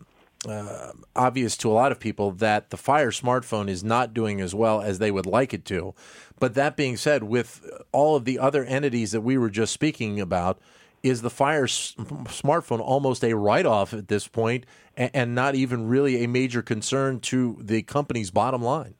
uh, 0.47 0.91
obvious 1.15 1.57
to 1.57 1.71
a 1.71 1.73
lot 1.73 1.91
of 1.91 1.99
people 1.99 2.31
that 2.31 2.69
the 2.69 2.77
Fire 2.77 3.11
smartphone 3.11 3.67
is 3.69 3.83
not 3.83 4.13
doing 4.13 4.39
as 4.39 4.53
well 4.53 4.81
as 4.81 4.99
they 4.99 5.11
would 5.11 5.25
like 5.25 5.53
it 5.53 5.65
to. 5.65 5.95
But 6.39 6.53
that 6.53 6.77
being 6.77 6.97
said, 6.97 7.23
with 7.23 7.67
all 7.91 8.15
of 8.15 8.25
the 8.25 8.37
other 8.37 8.63
entities 8.63 9.11
that 9.11 9.21
we 9.21 9.37
were 9.37 9.49
just 9.49 9.73
speaking 9.73 10.19
about, 10.19 10.59
is 11.03 11.21
the 11.21 11.29
Fire 11.29 11.65
s- 11.65 11.95
smartphone 11.97 12.79
almost 12.79 13.23
a 13.23 13.35
write 13.35 13.65
off 13.65 13.93
at 13.93 14.07
this 14.07 14.27
point 14.27 14.65
and, 14.95 15.11
and 15.13 15.35
not 15.35 15.55
even 15.55 15.87
really 15.87 16.23
a 16.23 16.27
major 16.27 16.61
concern 16.61 17.19
to 17.21 17.57
the 17.61 17.81
company's 17.83 18.31
bottom 18.31 18.61
line? 18.61 18.95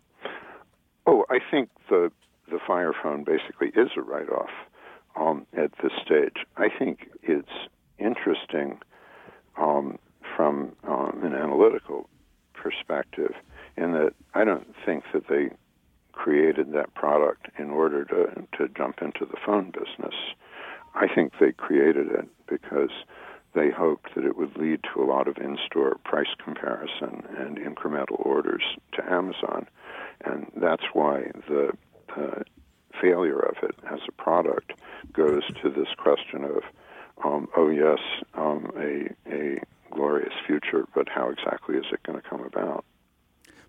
Oh, 1.05 1.25
I 1.29 1.39
think 1.51 1.69
the 1.89 2.11
the 2.49 2.59
Fire 2.65 2.93
phone 3.03 3.23
basically 3.25 3.69
is 3.69 3.89
a 3.97 4.01
write 4.01 4.29
off 4.29 4.49
um, 5.19 5.45
at 5.57 5.71
this 5.83 5.91
stage. 6.05 6.45
I 6.55 6.69
think 6.69 7.09
it's 7.21 7.49
interesting 7.97 8.79
um, 9.57 9.99
from 10.35 10.73
um, 10.87 11.19
an 11.23 11.33
analytical 11.33 12.09
perspective 12.53 13.33
in 13.75 13.91
that 13.93 14.13
I 14.33 14.43
don't 14.43 14.67
think 14.85 15.03
that 15.13 15.27
they 15.27 15.49
created 16.11 16.73
that 16.73 16.93
product 16.95 17.47
in 17.59 17.69
order 17.69 18.03
to 18.05 18.47
to 18.57 18.67
jump 18.75 19.01
into 19.01 19.25
the 19.25 19.37
phone 19.45 19.71
business. 19.71 20.15
I 20.95 21.07
think 21.13 21.33
they 21.39 21.51
created 21.51 22.07
it 22.07 22.27
because 22.47 22.91
they 23.53 23.71
hoped 23.71 24.15
that 24.15 24.25
it 24.25 24.37
would 24.37 24.55
lead 24.57 24.81
to 24.93 25.01
a 25.01 25.05
lot 25.05 25.27
of 25.27 25.37
in-store 25.37 25.97
price 26.03 26.33
comparison 26.43 27.23
and 27.37 27.57
incremental 27.57 28.23
orders 28.25 28.63
to 28.93 29.11
Amazon, 29.11 29.67
and 30.25 30.51
that's 30.55 30.83
why 30.93 31.31
the 31.47 31.71
uh, 32.15 32.43
failure 33.01 33.39
of 33.39 33.55
it 33.63 33.75
as 33.91 33.99
a 34.07 34.11
product 34.11 34.73
goes 35.13 35.43
to 35.61 35.69
this 35.69 35.87
question 35.97 36.43
of, 36.43 36.63
um, 37.23 37.47
oh 37.55 37.69
yes, 37.69 37.99
um, 38.35 38.71
a 38.77 39.09
a 39.31 39.59
glorious 39.91 40.33
future, 40.45 40.85
but 40.93 41.07
how 41.09 41.29
exactly 41.29 41.75
is 41.75 41.85
it 41.91 42.03
going 42.03 42.19
to 42.21 42.27
come 42.27 42.41
about? 42.41 42.85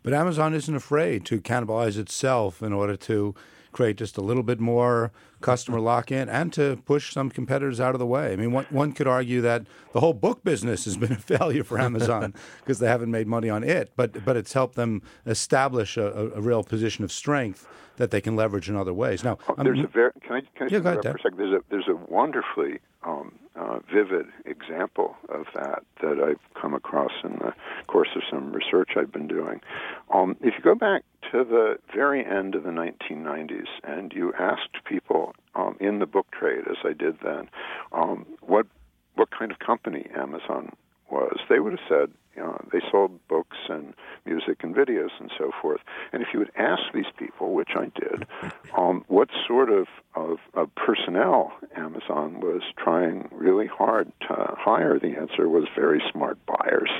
But 0.08 0.16
Amazon 0.16 0.54
isn't 0.54 0.74
afraid 0.74 1.26
to 1.26 1.38
cannibalize 1.38 1.98
itself 1.98 2.62
in 2.62 2.72
order 2.72 2.96
to 2.96 3.34
create 3.72 3.98
just 3.98 4.16
a 4.16 4.22
little 4.22 4.42
bit 4.42 4.58
more 4.58 5.12
customer 5.42 5.80
lock 5.80 6.10
in 6.10 6.30
and 6.30 6.50
to 6.54 6.80
push 6.86 7.12
some 7.12 7.28
competitors 7.28 7.78
out 7.78 7.94
of 7.94 7.98
the 7.98 8.06
way. 8.06 8.32
I 8.32 8.36
mean, 8.36 8.50
one, 8.50 8.64
one 8.70 8.92
could 8.92 9.06
argue 9.06 9.42
that 9.42 9.66
the 9.92 10.00
whole 10.00 10.14
book 10.14 10.42
business 10.42 10.86
has 10.86 10.96
been 10.96 11.12
a 11.12 11.16
failure 11.16 11.62
for 11.62 11.78
Amazon 11.78 12.32
because 12.60 12.78
they 12.78 12.88
haven't 12.88 13.10
made 13.10 13.26
money 13.26 13.50
on 13.50 13.62
it, 13.62 13.92
but, 13.96 14.24
but 14.24 14.34
it's 14.34 14.54
helped 14.54 14.76
them 14.76 15.02
establish 15.26 15.98
a, 15.98 16.30
a 16.34 16.40
real 16.40 16.64
position 16.64 17.04
of 17.04 17.12
strength 17.12 17.68
that 17.98 18.10
they 18.10 18.22
can 18.22 18.34
leverage 18.34 18.70
in 18.70 18.76
other 18.76 18.94
ways. 18.94 19.22
Now, 19.22 19.36
oh, 19.46 19.62
there's 19.62 19.80
a 19.80 19.88
very 19.88 20.12
can 20.22 20.36
I 20.36 20.40
can 20.56 20.68
I 20.68 20.70
yeah, 20.70 20.78
go 20.78 20.90
ahead, 20.92 21.02
for 21.02 21.10
a 21.10 21.20
second? 21.20 21.36
There's 21.36 21.52
a 21.52 21.60
there's 21.68 21.88
a 21.88 21.96
wonderfully 22.10 22.78
um, 23.02 23.38
uh, 23.58 23.80
vivid 23.92 24.26
example 24.44 25.16
of 25.28 25.46
that 25.54 25.82
that 26.00 26.18
I've 26.20 26.60
come 26.60 26.74
across 26.74 27.12
in 27.24 27.32
the 27.32 27.52
course 27.86 28.10
of 28.14 28.22
some 28.30 28.52
research 28.52 28.90
I've 28.96 29.12
been 29.12 29.28
doing. 29.28 29.60
Um, 30.14 30.36
if 30.40 30.54
you 30.56 30.62
go 30.62 30.74
back 30.74 31.02
to 31.32 31.44
the 31.44 31.78
very 31.94 32.24
end 32.24 32.54
of 32.54 32.62
the 32.62 32.70
1990s 32.70 33.66
and 33.84 34.12
you 34.12 34.32
asked 34.38 34.84
people 34.84 35.34
um, 35.54 35.76
in 35.80 35.98
the 35.98 36.06
book 36.06 36.26
trade, 36.30 36.64
as 36.70 36.76
I 36.84 36.92
did 36.92 37.18
then, 37.22 37.48
um, 37.92 38.26
what 38.40 38.66
what 39.16 39.30
kind 39.30 39.50
of 39.50 39.58
company 39.58 40.06
Amazon 40.16 40.72
was, 41.10 41.38
they 41.48 41.58
would 41.58 41.72
have 41.72 41.88
said 41.88 42.10
uh, 42.38 42.58
they 42.72 42.80
sold 42.90 43.18
books 43.28 43.56
and 43.68 43.94
music 44.24 44.62
and 44.62 44.74
videos 44.74 45.10
and 45.20 45.30
so 45.38 45.50
forth. 45.60 45.80
And 46.12 46.22
if 46.22 46.28
you 46.32 46.38
would 46.38 46.52
ask 46.56 46.82
these 46.92 47.10
people, 47.18 47.52
which 47.54 47.70
I 47.76 47.90
did, 47.98 48.26
um, 48.76 49.04
what 49.08 49.28
sort 49.46 49.70
of, 49.70 49.86
of, 50.14 50.38
of 50.54 50.74
personnel 50.74 51.52
Amazon 51.76 52.40
was 52.40 52.62
trying 52.76 53.28
really 53.32 53.66
hard 53.66 54.12
to 54.28 54.54
hire, 54.58 54.98
the 54.98 55.16
answer 55.16 55.48
was 55.48 55.64
very 55.74 56.02
smart 56.12 56.38
buyers. 56.46 56.90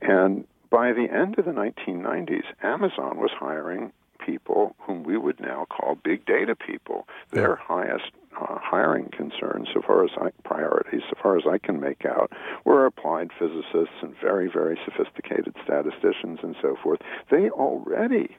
And 0.00 0.46
by 0.70 0.92
the 0.92 1.06
end 1.12 1.38
of 1.38 1.44
the 1.44 1.52
1990s, 1.52 2.44
Amazon 2.62 3.18
was 3.18 3.30
hiring 3.38 3.92
people 4.24 4.74
whom 4.80 5.02
we 5.02 5.16
would 5.16 5.40
now 5.40 5.66
call 5.70 5.96
big 6.02 6.24
data 6.26 6.54
people. 6.54 7.06
Their 7.30 7.56
highest 7.56 8.10
uh, 8.40 8.58
hiring 8.58 9.08
concerns, 9.10 9.68
so 9.72 9.82
far 9.82 10.04
as 10.04 10.10
I, 10.20 10.30
priorities, 10.44 11.02
so 11.08 11.16
far 11.22 11.36
as 11.36 11.44
I 11.50 11.58
can 11.58 11.80
make 11.80 12.04
out, 12.04 12.32
were 12.64 12.86
applied 12.86 13.30
physicists 13.38 13.96
and 14.02 14.14
very, 14.20 14.48
very 14.50 14.78
sophisticated 14.84 15.54
statisticians 15.64 16.40
and 16.42 16.56
so 16.62 16.76
forth. 16.82 17.00
They 17.30 17.50
already 17.50 18.36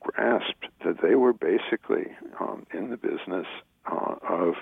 grasped 0.00 0.68
that 0.84 1.02
they 1.02 1.14
were 1.14 1.32
basically 1.32 2.06
um, 2.40 2.66
in 2.72 2.90
the 2.90 2.96
business 2.96 3.46
uh, 3.90 4.14
of 4.28 4.54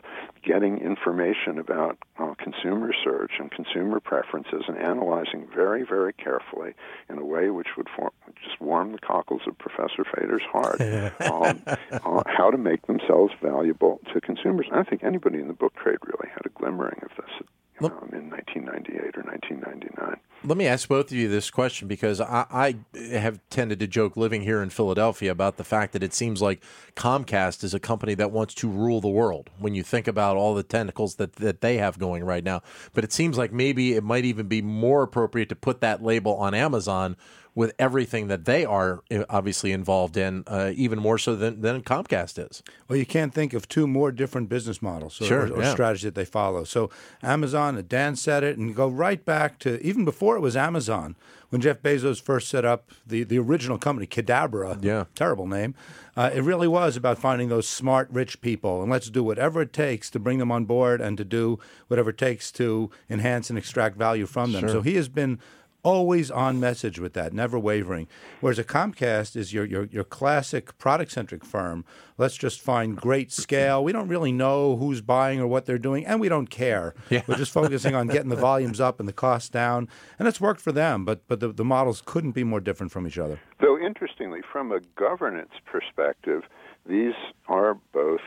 getting 0.42 0.78
information 0.78 1.58
about 1.58 1.98
uh, 2.18 2.34
consumer 2.38 2.92
search 3.04 3.32
and 3.38 3.50
consumer 3.50 4.00
preferences 4.00 4.64
and 4.68 4.78
analyzing 4.78 5.46
very, 5.54 5.84
very 5.84 6.12
carefully 6.12 6.74
in 7.08 7.18
a 7.18 7.24
way 7.24 7.50
which 7.50 7.68
would 7.76 7.88
form, 7.96 8.12
just 8.42 8.60
warm 8.60 8.92
the 8.92 8.98
cockles 8.98 9.42
of 9.46 9.58
Professor 9.58 10.04
Fader's 10.14 10.42
heart 10.50 10.80
um, 11.20 11.62
uh, 11.66 12.22
how 12.26 12.50
to 12.50 12.58
make 12.58 12.86
themselves 12.86 13.32
valuable 13.42 14.00
to 14.12 14.20
consumers. 14.20 14.66
I 14.70 14.76
don't 14.76 14.88
think 14.88 15.04
anybody 15.04 15.40
in 15.40 15.48
the 15.48 15.54
book 15.54 15.74
trade 15.74 15.98
really 16.04 16.28
had 16.32 16.46
a 16.46 16.50
glimmering 16.50 17.00
of 17.02 17.10
this 17.16 17.46
um, 17.80 18.10
in 18.12 18.30
1998 18.30 19.16
or 19.16 19.22
1999. 19.22 20.16
Let 20.46 20.56
me 20.56 20.68
ask 20.68 20.88
both 20.88 21.10
of 21.10 21.16
you 21.16 21.28
this 21.28 21.50
question 21.50 21.88
because 21.88 22.20
I, 22.20 22.46
I, 22.52 22.76
have 23.16 23.40
tended 23.50 23.80
to 23.80 23.88
joke 23.88 24.16
living 24.16 24.42
here 24.42 24.62
in 24.62 24.70
Philadelphia 24.70 25.32
about 25.32 25.56
the 25.56 25.64
fact 25.64 25.92
that 25.92 26.04
it 26.04 26.14
seems 26.14 26.40
like 26.40 26.62
Comcast 26.94 27.64
is 27.64 27.74
a 27.74 27.80
company 27.80 28.14
that 28.14 28.30
wants 28.30 28.54
to 28.54 28.68
rule 28.68 29.00
the 29.00 29.08
world 29.08 29.50
when 29.58 29.74
you 29.74 29.82
think 29.82 30.06
about 30.06 30.36
all 30.36 30.54
the 30.54 30.62
tentacles 30.62 31.16
that, 31.16 31.32
that 31.36 31.62
they 31.62 31.78
have 31.78 31.98
going 31.98 32.22
right 32.22 32.44
now. 32.44 32.62
But 32.94 33.02
it 33.02 33.12
seems 33.12 33.36
like 33.36 33.52
maybe 33.52 33.94
it 33.94 34.04
might 34.04 34.24
even 34.24 34.46
be 34.46 34.62
more 34.62 35.02
appropriate 35.02 35.48
to 35.48 35.56
put 35.56 35.80
that 35.80 36.00
label 36.00 36.36
on 36.36 36.54
Amazon 36.54 37.16
with 37.56 37.72
everything 37.78 38.28
that 38.28 38.44
they 38.44 38.66
are 38.66 39.02
eh, 39.10 39.24
obviously 39.30 39.72
involved 39.72 40.16
in, 40.16 40.44
uh, 40.46 40.72
even 40.76 40.98
more 40.98 41.16
so 41.16 41.34
than, 41.34 41.62
than 41.62 41.80
Comcast 41.80 42.38
is. 42.38 42.62
Well, 42.86 42.98
you 42.98 43.06
can't 43.06 43.32
think 43.32 43.54
of 43.54 43.66
two 43.66 43.88
more 43.88 44.12
different 44.12 44.50
business 44.50 44.82
models 44.82 45.20
or, 45.20 45.24
sure, 45.24 45.46
or, 45.46 45.54
or 45.54 45.62
yeah. 45.62 45.72
strategies 45.72 46.04
that 46.04 46.14
they 46.14 46.26
follow. 46.26 46.64
So 46.64 46.90
Amazon, 47.22 47.82
Dan 47.88 48.14
said 48.14 48.44
it, 48.44 48.58
and 48.58 48.76
go 48.76 48.86
right 48.86 49.24
back 49.24 49.58
to 49.60 49.84
even 49.84 50.04
before 50.04 50.36
it 50.36 50.40
was 50.40 50.54
Amazon, 50.54 51.16
when 51.48 51.62
Jeff 51.62 51.80
Bezos 51.80 52.20
first 52.20 52.48
set 52.48 52.66
up 52.66 52.90
the, 53.06 53.22
the 53.22 53.38
original 53.38 53.78
company, 53.78 54.06
Cadabra, 54.06 54.82
yeah. 54.84 55.04
terrible 55.14 55.46
name, 55.46 55.74
uh, 56.14 56.30
it 56.34 56.42
really 56.42 56.68
was 56.68 56.96
about 56.96 57.18
finding 57.18 57.48
those 57.48 57.66
smart, 57.66 58.08
rich 58.10 58.42
people, 58.42 58.82
and 58.82 58.90
let's 58.90 59.08
do 59.08 59.22
whatever 59.24 59.62
it 59.62 59.72
takes 59.72 60.10
to 60.10 60.18
bring 60.18 60.38
them 60.38 60.52
on 60.52 60.66
board 60.66 61.00
and 61.00 61.16
to 61.16 61.24
do 61.24 61.58
whatever 61.88 62.10
it 62.10 62.18
takes 62.18 62.52
to 62.52 62.90
enhance 63.08 63.48
and 63.48 63.58
extract 63.58 63.96
value 63.96 64.26
from 64.26 64.52
them. 64.52 64.62
Sure. 64.62 64.68
So 64.68 64.82
he 64.82 64.96
has 64.96 65.08
been 65.08 65.38
always 65.86 66.32
on 66.32 66.58
message 66.58 66.98
with 66.98 67.12
that, 67.12 67.32
never 67.32 67.56
wavering. 67.56 68.08
Whereas 68.40 68.58
a 68.58 68.64
Comcast 68.64 69.36
is 69.36 69.52
your 69.52 69.64
your, 69.64 69.84
your 69.84 70.02
classic 70.02 70.76
product 70.78 71.12
centric 71.12 71.44
firm. 71.44 71.84
Let's 72.18 72.36
just 72.36 72.60
find 72.60 72.96
great 72.96 73.30
scale. 73.30 73.84
We 73.84 73.92
don't 73.92 74.08
really 74.08 74.32
know 74.32 74.76
who's 74.76 75.00
buying 75.00 75.38
or 75.38 75.46
what 75.46 75.64
they're 75.64 75.78
doing, 75.78 76.04
and 76.04 76.20
we 76.20 76.28
don't 76.28 76.50
care. 76.50 76.94
Yeah. 77.08 77.22
We're 77.28 77.36
just 77.36 77.52
focusing 77.52 77.94
on 77.94 78.08
getting 78.08 78.30
the 78.30 78.36
volumes 78.36 78.80
up 78.80 78.98
and 78.98 79.08
the 79.08 79.12
costs 79.12 79.48
down, 79.48 79.88
and 80.18 80.26
it's 80.26 80.40
worked 80.40 80.60
for 80.60 80.72
them. 80.72 81.04
But 81.04 81.26
but 81.28 81.38
the, 81.38 81.52
the 81.52 81.64
models 81.64 82.02
couldn't 82.04 82.32
be 82.32 82.42
more 82.42 82.60
different 82.60 82.90
from 82.90 83.06
each 83.06 83.18
other. 83.18 83.38
Though 83.60 83.78
interestingly, 83.78 84.40
from 84.52 84.72
a 84.72 84.80
governance 84.98 85.52
perspective, 85.64 86.42
these 86.84 87.14
are 87.46 87.78
both 87.92 88.22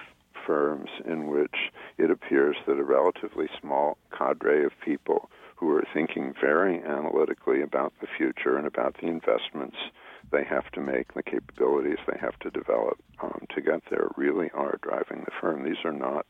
firms 0.47 0.89
in 1.05 1.27
which 1.27 1.55
it 1.97 2.09
appears 2.09 2.55
that 2.65 2.79
a 2.79 2.83
relatively 2.83 3.47
small 3.59 3.97
cadre 4.17 4.63
of 4.63 4.71
people 4.83 5.29
who 5.59 5.69
are 5.71 5.83
thinking 5.93 6.33
very 6.39 6.81
analytically 6.83 7.61
about 7.61 7.91
the 7.99 8.07
future 8.17 8.57
and 8.57 8.65
about 8.65 8.95
the 9.01 9.07
investments 9.07 9.75
they 10.31 10.43
have 10.43 10.69
to 10.71 10.79
make, 10.79 11.13
the 11.13 11.23
capabilities 11.23 11.97
they 12.07 12.17
have 12.19 12.37
to 12.39 12.49
develop 12.51 12.97
um, 13.21 13.45
to 13.53 13.61
get 13.61 13.81
there, 13.89 14.07
really 14.15 14.49
are 14.53 14.79
driving 14.81 15.25
the 15.25 15.31
firm. 15.41 15.65
These 15.65 15.83
are 15.83 15.91
not 15.91 16.25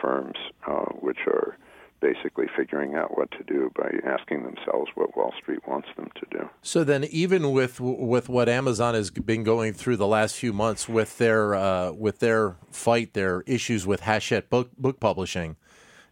firms 0.00 0.36
uh, 0.66 0.86
which 1.00 1.18
are 1.26 1.56
basically 2.00 2.46
figuring 2.56 2.94
out 2.94 3.16
what 3.16 3.30
to 3.30 3.42
do 3.44 3.70
by 3.76 3.90
asking 4.04 4.42
themselves 4.42 4.90
what 4.94 5.16
Wall 5.16 5.32
Street 5.40 5.60
wants 5.66 5.88
them 5.96 6.10
to 6.16 6.38
do. 6.38 6.50
So 6.60 6.84
then, 6.84 7.04
even 7.04 7.52
with 7.52 7.80
with 7.80 8.28
what 8.28 8.48
Amazon 8.48 8.94
has 8.94 9.10
been 9.10 9.44
going 9.44 9.72
through 9.72 9.96
the 9.96 10.06
last 10.06 10.34
few 10.34 10.52
months 10.52 10.88
with 10.88 11.16
their 11.18 11.54
uh, 11.54 11.92
with 11.92 12.18
their 12.18 12.56
fight, 12.70 13.14
their 13.14 13.42
issues 13.42 13.86
with 13.86 14.00
Hachette 14.00 14.50
book 14.50 14.70
book 14.76 15.00
publishing, 15.00 15.56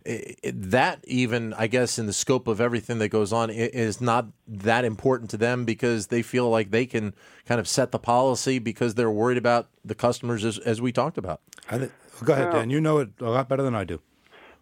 that 0.04 1.00
even 1.04 1.52
I 1.54 1.66
guess 1.66 1.98
in 1.98 2.06
the 2.06 2.12
scope 2.12 2.48
of 2.48 2.60
everything 2.60 2.98
that 2.98 3.08
goes 3.08 3.32
on 3.32 3.50
is 3.50 4.00
not 4.00 4.26
that 4.48 4.84
important 4.84 5.30
to 5.30 5.36
them 5.36 5.64
because 5.64 6.08
they 6.08 6.22
feel 6.22 6.50
like 6.50 6.70
they 6.70 6.86
can 6.86 7.14
kind 7.46 7.60
of 7.60 7.68
set 7.68 7.92
the 7.92 7.98
policy 7.98 8.58
because 8.58 8.94
they're 8.94 9.10
worried 9.10 9.38
about 9.38 9.68
the 9.84 9.94
customers 9.94 10.44
as, 10.44 10.58
as 10.58 10.80
we 10.80 10.92
talked 10.92 11.18
about. 11.18 11.40
Th- 11.70 11.90
go 12.24 12.32
ahead, 12.32 12.52
Dan. 12.52 12.70
You 12.70 12.80
know 12.80 12.98
it 12.98 13.10
a 13.20 13.30
lot 13.30 13.48
better 13.48 13.62
than 13.62 13.74
I 13.74 13.84
do. 13.84 14.00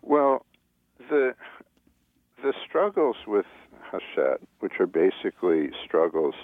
Well, 0.02 0.44
the 1.08 1.34
the 2.42 2.52
struggles 2.66 3.16
with 3.26 3.46
Hachette, 3.90 4.40
which 4.60 4.74
are 4.78 4.86
basically 4.86 5.70
struggles 5.84 6.34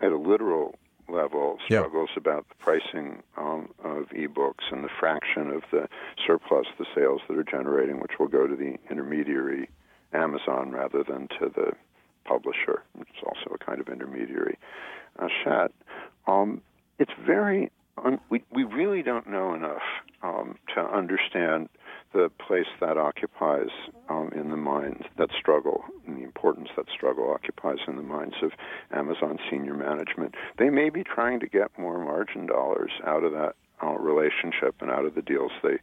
at 0.00 0.12
a 0.12 0.16
literal 0.16 0.74
level 1.08 1.58
struggles 1.64 2.10
yep. 2.10 2.18
about 2.18 2.48
the 2.48 2.54
pricing 2.56 3.22
um, 3.36 3.68
of 3.82 4.08
ebooks 4.10 4.70
and 4.70 4.84
the 4.84 4.88
fraction 5.00 5.50
of 5.50 5.62
the 5.70 5.88
surplus, 6.26 6.66
the 6.78 6.86
sales 6.94 7.20
that 7.28 7.36
are 7.36 7.44
generating, 7.44 8.00
which 8.00 8.12
will 8.18 8.28
go 8.28 8.46
to 8.46 8.56
the 8.56 8.76
intermediary 8.90 9.68
Amazon 10.12 10.70
rather 10.70 11.02
than 11.02 11.28
to 11.38 11.50
the 11.54 11.72
publisher, 12.24 12.82
which 12.94 13.08
is 13.08 13.22
also 13.24 13.54
a 13.54 13.58
kind 13.58 13.80
of 13.80 13.88
intermediary. 13.88 14.58
Uh, 15.18 15.28
Chat, 15.44 15.72
um, 16.26 16.60
it's 16.98 17.12
very 17.24 17.70
un- 18.04 18.20
we 18.30 18.42
we 18.52 18.64
really 18.64 19.02
don't 19.02 19.28
know 19.28 19.54
enough 19.54 19.82
um, 20.22 20.56
to 20.74 20.80
understand 20.80 21.68
the 22.12 22.30
place 22.46 22.66
that 22.80 22.96
occupies 22.96 23.68
um, 24.08 24.30
in 24.34 24.50
the 24.50 24.56
minds 24.56 25.04
that 25.18 25.28
struggle 25.38 25.84
and 26.06 26.16
the 26.16 26.22
importance 26.22 26.68
that 26.76 26.86
struggle 26.90 27.30
occupies 27.30 27.78
in 27.86 27.96
the 27.96 28.02
minds 28.02 28.36
of 28.42 28.52
Amazon 28.92 29.38
senior 29.50 29.74
management. 29.74 30.34
They 30.58 30.70
may 30.70 30.88
be 30.88 31.04
trying 31.04 31.40
to 31.40 31.46
get 31.46 31.78
more 31.78 32.02
margin 32.02 32.46
dollars 32.46 32.92
out 33.06 33.24
of 33.24 33.32
that 33.32 33.56
uh, 33.82 33.92
relationship 33.98 34.76
and 34.80 34.90
out 34.90 35.04
of 35.04 35.14
the 35.14 35.22
deals 35.22 35.52
they 35.62 35.78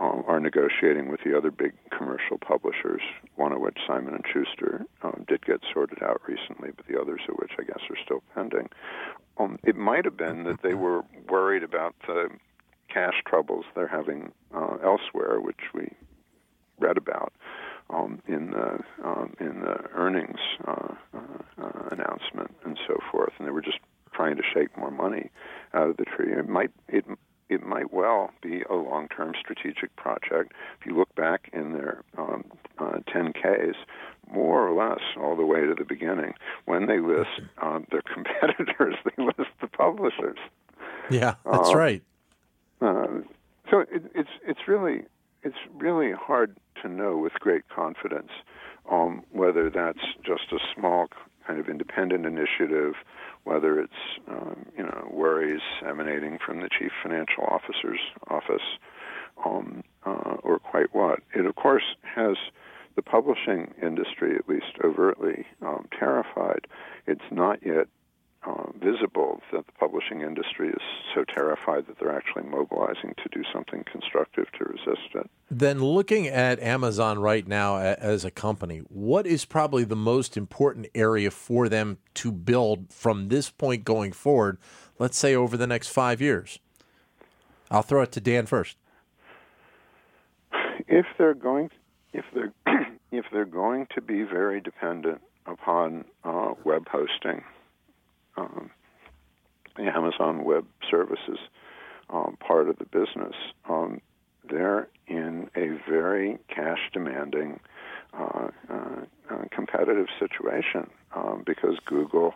um, 0.00 0.24
are 0.26 0.40
negotiating 0.40 1.10
with 1.10 1.20
the 1.24 1.36
other 1.36 1.50
big 1.50 1.72
commercial 1.96 2.38
publishers, 2.38 3.02
one 3.36 3.52
of 3.52 3.60
which 3.60 3.78
Simon 3.86 4.14
and 4.14 4.24
Schuster 4.30 4.84
um, 5.02 5.24
did 5.26 5.44
get 5.44 5.60
sorted 5.72 6.02
out 6.02 6.20
recently, 6.26 6.70
but 6.76 6.86
the 6.86 7.00
others 7.00 7.20
of 7.28 7.36
which 7.36 7.52
I 7.58 7.62
guess 7.62 7.80
are 7.90 7.96
still 8.04 8.22
pending. 8.34 8.68
Um, 9.38 9.58
it 9.64 9.76
might 9.76 10.04
have 10.04 10.16
been 10.16 10.44
that 10.44 10.62
they 10.62 10.74
were 10.74 11.02
worried 11.28 11.62
about 11.62 11.94
the 12.06 12.28
cash 12.92 13.22
troubles 13.26 13.64
they're 13.74 13.88
having 13.88 14.32
uh, 14.54 14.76
elsewhere, 14.82 15.40
which 15.40 15.60
we 15.74 15.90
read 16.78 16.96
about 16.96 17.32
um, 17.90 18.20
in 18.26 18.50
the 18.50 18.78
um, 19.04 19.34
in 19.40 19.60
the 19.60 19.76
earnings 19.94 20.40
uh, 20.66 20.94
uh, 21.14 21.62
uh, 21.62 21.88
announcement 21.90 22.54
and 22.64 22.78
so 22.86 22.98
forth, 23.10 23.32
and 23.38 23.46
they 23.46 23.52
were 23.52 23.62
just 23.62 23.78
trying 24.12 24.36
to 24.36 24.42
shake 24.54 24.76
more 24.76 24.90
money 24.90 25.30
out 25.74 25.90
of 25.90 25.96
the 25.96 26.04
tree. 26.04 26.32
It 26.32 26.48
might 26.48 26.70
it 26.88 27.04
it 27.48 27.64
might 27.64 27.92
well 27.92 28.30
be 28.42 28.62
a 28.62 28.74
long-term 28.74 29.34
strategic 29.38 29.94
project. 29.96 30.52
If 30.80 30.86
you 30.86 30.96
look 30.96 31.14
back 31.14 31.50
in 31.52 31.72
their 31.72 32.02
um, 32.18 32.44
uh, 32.78 32.98
10Ks, 33.08 33.74
more 34.30 34.66
or 34.66 34.74
less 34.76 35.02
all 35.16 35.36
the 35.36 35.46
way 35.46 35.60
to 35.60 35.74
the 35.74 35.84
beginning. 35.84 36.34
When 36.64 36.86
they 36.86 36.98
list 36.98 37.40
um, 37.62 37.86
their 37.90 38.02
competitors, 38.12 38.96
they 39.04 39.22
list 39.22 39.50
the 39.60 39.68
publishers. 39.68 40.38
Yeah, 41.10 41.34
that's 41.50 41.70
uh, 41.70 41.76
right. 41.76 42.02
Uh, 42.80 43.20
so 43.70 43.80
it, 43.80 44.02
it's 44.14 44.30
it's 44.46 44.60
really 44.66 45.04
it's 45.42 45.56
really 45.76 46.12
hard 46.12 46.56
to 46.82 46.88
know 46.88 47.16
with 47.16 47.32
great 47.34 47.68
confidence 47.68 48.30
um, 48.90 49.22
whether 49.32 49.70
that's 49.70 50.04
just 50.24 50.52
a 50.52 50.58
small 50.74 51.06
kind 51.46 51.60
of 51.60 51.68
independent 51.68 52.26
initiative, 52.26 52.94
whether 53.46 53.80
it's 53.80 53.92
um, 54.28 54.66
you 54.76 54.82
know 54.82 55.08
worries 55.10 55.62
emanating 55.88 56.38
from 56.44 56.60
the 56.60 56.68
chief 56.68 56.90
financial 57.02 57.44
officer's 57.44 58.00
office, 58.28 58.66
um, 59.44 59.82
uh, 60.04 60.36
or 60.42 60.58
quite 60.58 60.94
what. 60.94 61.20
It 61.34 61.46
of 61.46 61.54
course 61.54 61.84
has 62.02 62.36
the 62.96 63.02
publishing 63.02 63.72
industry, 63.82 64.34
at 64.36 64.48
least 64.48 64.72
overtly, 64.82 65.46
um, 65.62 65.86
terrified. 65.96 66.66
It's 67.06 67.30
not 67.30 67.64
yet 67.64 67.86
uh, 68.46 68.70
visible 68.78 69.40
that 69.52 69.66
the 69.66 69.72
publishing 69.72 70.20
industry 70.20 70.68
is 70.68 70.82
so 71.14 71.24
terrified 71.24 71.86
that 71.86 71.98
they're 71.98 72.16
actually 72.16 72.44
mobilizing 72.44 73.12
to 73.16 73.28
do 73.32 73.42
something 73.52 73.84
constructive 73.90 74.46
to 74.52 74.64
resist 74.64 75.14
it. 75.14 75.28
Then, 75.50 75.80
looking 75.80 76.28
at 76.28 76.60
Amazon 76.60 77.18
right 77.18 77.46
now 77.46 77.78
as 77.78 78.24
a 78.24 78.30
company, 78.30 78.78
what 78.88 79.26
is 79.26 79.44
probably 79.44 79.84
the 79.84 79.96
most 79.96 80.36
important 80.36 80.86
area 80.94 81.30
for 81.30 81.68
them 81.68 81.98
to 82.14 82.30
build 82.30 82.92
from 82.92 83.28
this 83.28 83.50
point 83.50 83.84
going 83.84 84.12
forward, 84.12 84.58
let's 84.98 85.18
say 85.18 85.34
over 85.34 85.56
the 85.56 85.66
next 85.66 85.88
five 85.88 86.20
years? 86.20 86.58
I'll 87.70 87.82
throw 87.82 88.02
it 88.02 88.12
to 88.12 88.20
Dan 88.20 88.46
first. 88.46 88.76
If 90.86 91.06
they're 91.18 91.34
going, 91.34 91.70
if 92.12 92.24
they're 92.32 92.52
if 93.10 93.24
they're 93.32 93.44
going 93.44 93.88
to 93.94 94.00
be 94.00 94.22
very 94.22 94.60
dependent 94.60 95.20
upon 95.46 96.04
uh, 96.24 96.54
web 96.64 96.88
hosting, 96.88 97.42
um, 98.36 98.70
Amazon 99.78 100.44
Web 100.44 100.66
Services 100.90 101.38
um, 102.10 102.36
part 102.40 102.68
of 102.68 102.78
the 102.78 102.84
business, 102.84 103.34
um, 103.68 104.00
they're 104.48 104.88
in 105.06 105.48
a 105.56 105.78
very 105.88 106.38
cash 106.48 106.78
demanding, 106.92 107.60
uh, 108.14 108.48
uh, 108.70 109.00
uh, 109.30 109.44
competitive 109.50 110.06
situation 110.18 110.88
um, 111.14 111.42
because 111.44 111.76
Google 111.84 112.34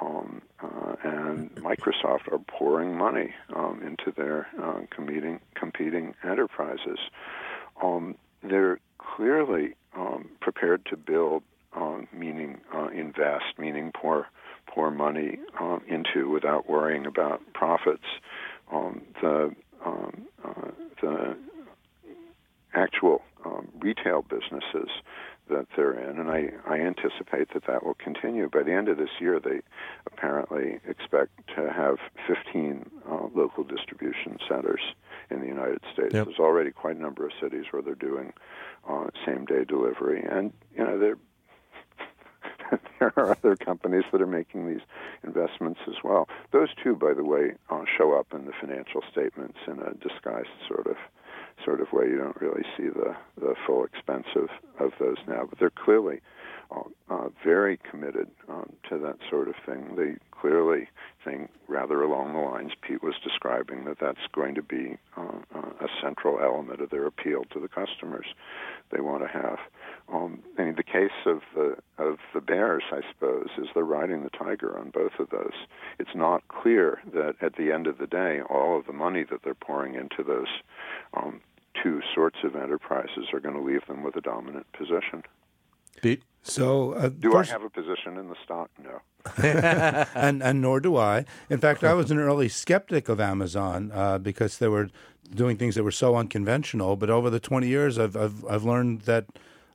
um, 0.00 0.42
uh, 0.62 0.94
and 1.04 1.50
Microsoft 1.56 2.32
are 2.32 2.38
pouring 2.48 2.96
money 2.96 3.34
um, 3.54 3.82
into 3.82 4.12
their 4.16 4.48
uh, 4.60 4.80
competing, 4.90 5.40
competing 5.54 6.14
enterprises. 6.24 6.98
They're 8.44 8.80
clearly 8.98 9.76
prepared 10.40 10.84
to 10.86 10.96
build, 10.96 11.44
meaning 12.12 12.60
uh, 12.74 12.88
invest, 12.88 13.56
meaning 13.56 13.92
pour 13.94 14.26
pour 14.66 14.90
money 14.90 15.38
um, 15.60 15.82
into 15.88 16.30
without 16.30 16.68
worrying 16.68 17.06
about 17.06 17.40
profits. 17.54 18.04
Um, 18.72 19.02
the 19.20 19.54
um, 19.84 20.28
uh, 20.44 20.70
the 21.00 21.36
actual 22.74 23.22
um, 23.44 23.68
retail 23.80 24.22
businesses 24.22 24.88
that 25.50 25.66
they're 25.76 25.92
in, 25.92 26.18
and 26.18 26.30
I, 26.30 26.50
I 26.66 26.78
anticipate 26.78 27.52
that 27.52 27.66
that 27.66 27.84
will 27.84 27.94
continue. 27.94 28.48
By 28.48 28.62
the 28.62 28.72
end 28.72 28.88
of 28.88 28.96
this 28.96 29.10
year, 29.20 29.40
they 29.40 29.60
apparently 30.06 30.78
expect 30.88 31.32
to 31.56 31.70
have 31.70 31.96
15 32.26 32.90
uh, 33.10 33.26
local 33.34 33.64
distribution 33.64 34.38
centers 34.48 34.80
in 35.30 35.40
the 35.40 35.46
United 35.46 35.80
States. 35.92 36.14
Yep. 36.14 36.26
There's 36.26 36.38
already 36.38 36.70
quite 36.70 36.96
a 36.96 37.00
number 37.00 37.26
of 37.26 37.32
cities 37.40 37.64
where 37.70 37.82
they're 37.82 37.94
doing 37.94 38.32
uh, 38.88 39.08
same-day 39.26 39.64
delivery, 39.64 40.24
and 40.24 40.52
you 40.76 40.84
know 40.84 40.98
they're 40.98 41.18
there 42.98 43.12
are 43.16 43.30
other 43.30 43.56
companies 43.56 44.04
that 44.12 44.20
are 44.20 44.26
making 44.26 44.66
these 44.68 44.82
investments 45.24 45.80
as 45.88 45.96
well. 46.02 46.28
Those 46.52 46.68
two, 46.82 46.94
by 46.94 47.14
the 47.14 47.24
way, 47.24 47.52
uh, 47.70 47.84
show 47.98 48.12
up 48.18 48.28
in 48.32 48.46
the 48.46 48.52
financial 48.60 49.02
statements 49.10 49.58
in 49.66 49.78
a 49.80 49.94
disguised 49.94 50.48
sort 50.68 50.86
of 50.86 50.96
sort 51.64 51.80
of 51.80 51.92
way. 51.92 52.06
You 52.06 52.18
don't 52.18 52.40
really 52.40 52.64
see 52.76 52.88
the 52.88 53.14
the 53.40 53.54
full 53.66 53.84
expense 53.84 54.26
of, 54.34 54.48
of 54.78 54.92
those 54.98 55.18
now, 55.26 55.46
but 55.48 55.58
they're 55.58 55.70
clearly 55.70 56.20
uh, 56.70 56.82
uh, 57.10 57.28
very 57.44 57.78
committed 57.90 58.28
um, 58.48 58.72
to 58.88 58.98
that 58.98 59.16
sort 59.28 59.48
of 59.48 59.54
thing. 59.66 59.94
They 59.96 60.16
clearly 60.30 60.88
think, 61.24 61.50
rather 61.68 62.02
along 62.02 62.32
the 62.32 62.40
lines 62.40 62.72
Pete 62.80 63.02
was 63.02 63.14
describing, 63.22 63.84
that 63.84 63.98
that's 64.00 64.26
going 64.32 64.54
to 64.54 64.62
be 64.62 64.96
uh, 65.16 65.38
uh 65.54 65.70
a 65.80 65.88
central 66.00 66.38
element 66.40 66.80
of 66.80 66.90
their 66.90 67.06
appeal 67.06 67.44
to 67.52 67.60
the 67.60 67.68
customers 67.68 68.26
they 68.90 69.00
want 69.00 69.22
to 69.22 69.28
have. 69.28 69.58
Um, 70.12 70.40
and 70.58 70.76
the 70.76 70.82
case 70.82 71.10
of 71.24 71.40
the 71.54 71.76
of 71.96 72.18
the 72.34 72.40
Bears, 72.40 72.82
I 72.92 73.00
suppose, 73.12 73.48
is 73.56 73.68
they're 73.74 73.84
riding 73.84 74.22
the 74.22 74.30
tiger 74.30 74.78
on 74.78 74.90
both 74.90 75.18
of 75.18 75.30
those. 75.30 75.54
It's 75.98 76.14
not 76.14 76.46
clear 76.48 77.00
that 77.14 77.36
at 77.40 77.56
the 77.56 77.72
end 77.72 77.86
of 77.86 77.98
the 77.98 78.06
day, 78.06 78.40
all 78.50 78.78
of 78.78 78.86
the 78.86 78.92
money 78.92 79.24
that 79.30 79.42
they're 79.42 79.54
pouring 79.54 79.94
into 79.94 80.22
those 80.22 80.48
um, 81.14 81.40
two 81.82 82.02
sorts 82.14 82.38
of 82.44 82.56
enterprises 82.56 83.28
are 83.32 83.40
going 83.40 83.54
to 83.54 83.62
leave 83.62 83.86
them 83.86 84.02
with 84.02 84.16
a 84.16 84.20
dominant 84.20 84.66
position. 84.72 85.22
Pete. 86.00 86.22
So, 86.42 86.92
uh, 86.92 87.08
do 87.08 87.30
first... 87.30 87.50
I 87.50 87.52
have 87.52 87.62
a 87.62 87.70
position 87.70 88.18
in 88.18 88.28
the 88.28 88.36
stock? 88.44 88.70
No. 88.82 89.00
and 90.14 90.42
and 90.42 90.60
nor 90.60 90.80
do 90.80 90.96
I. 90.96 91.24
In 91.48 91.58
fact, 91.58 91.84
I 91.84 91.94
was 91.94 92.10
an 92.10 92.18
early 92.18 92.48
skeptic 92.48 93.08
of 93.08 93.20
Amazon 93.20 93.92
uh, 93.94 94.18
because 94.18 94.58
they 94.58 94.68
were 94.68 94.90
doing 95.32 95.56
things 95.56 95.76
that 95.76 95.84
were 95.84 95.92
so 95.92 96.16
unconventional. 96.16 96.96
But 96.96 97.08
over 97.08 97.30
the 97.30 97.38
twenty 97.38 97.68
years, 97.68 97.98
I've 97.98 98.16
I've, 98.16 98.44
I've 98.46 98.64
learned 98.64 99.02
that 99.02 99.26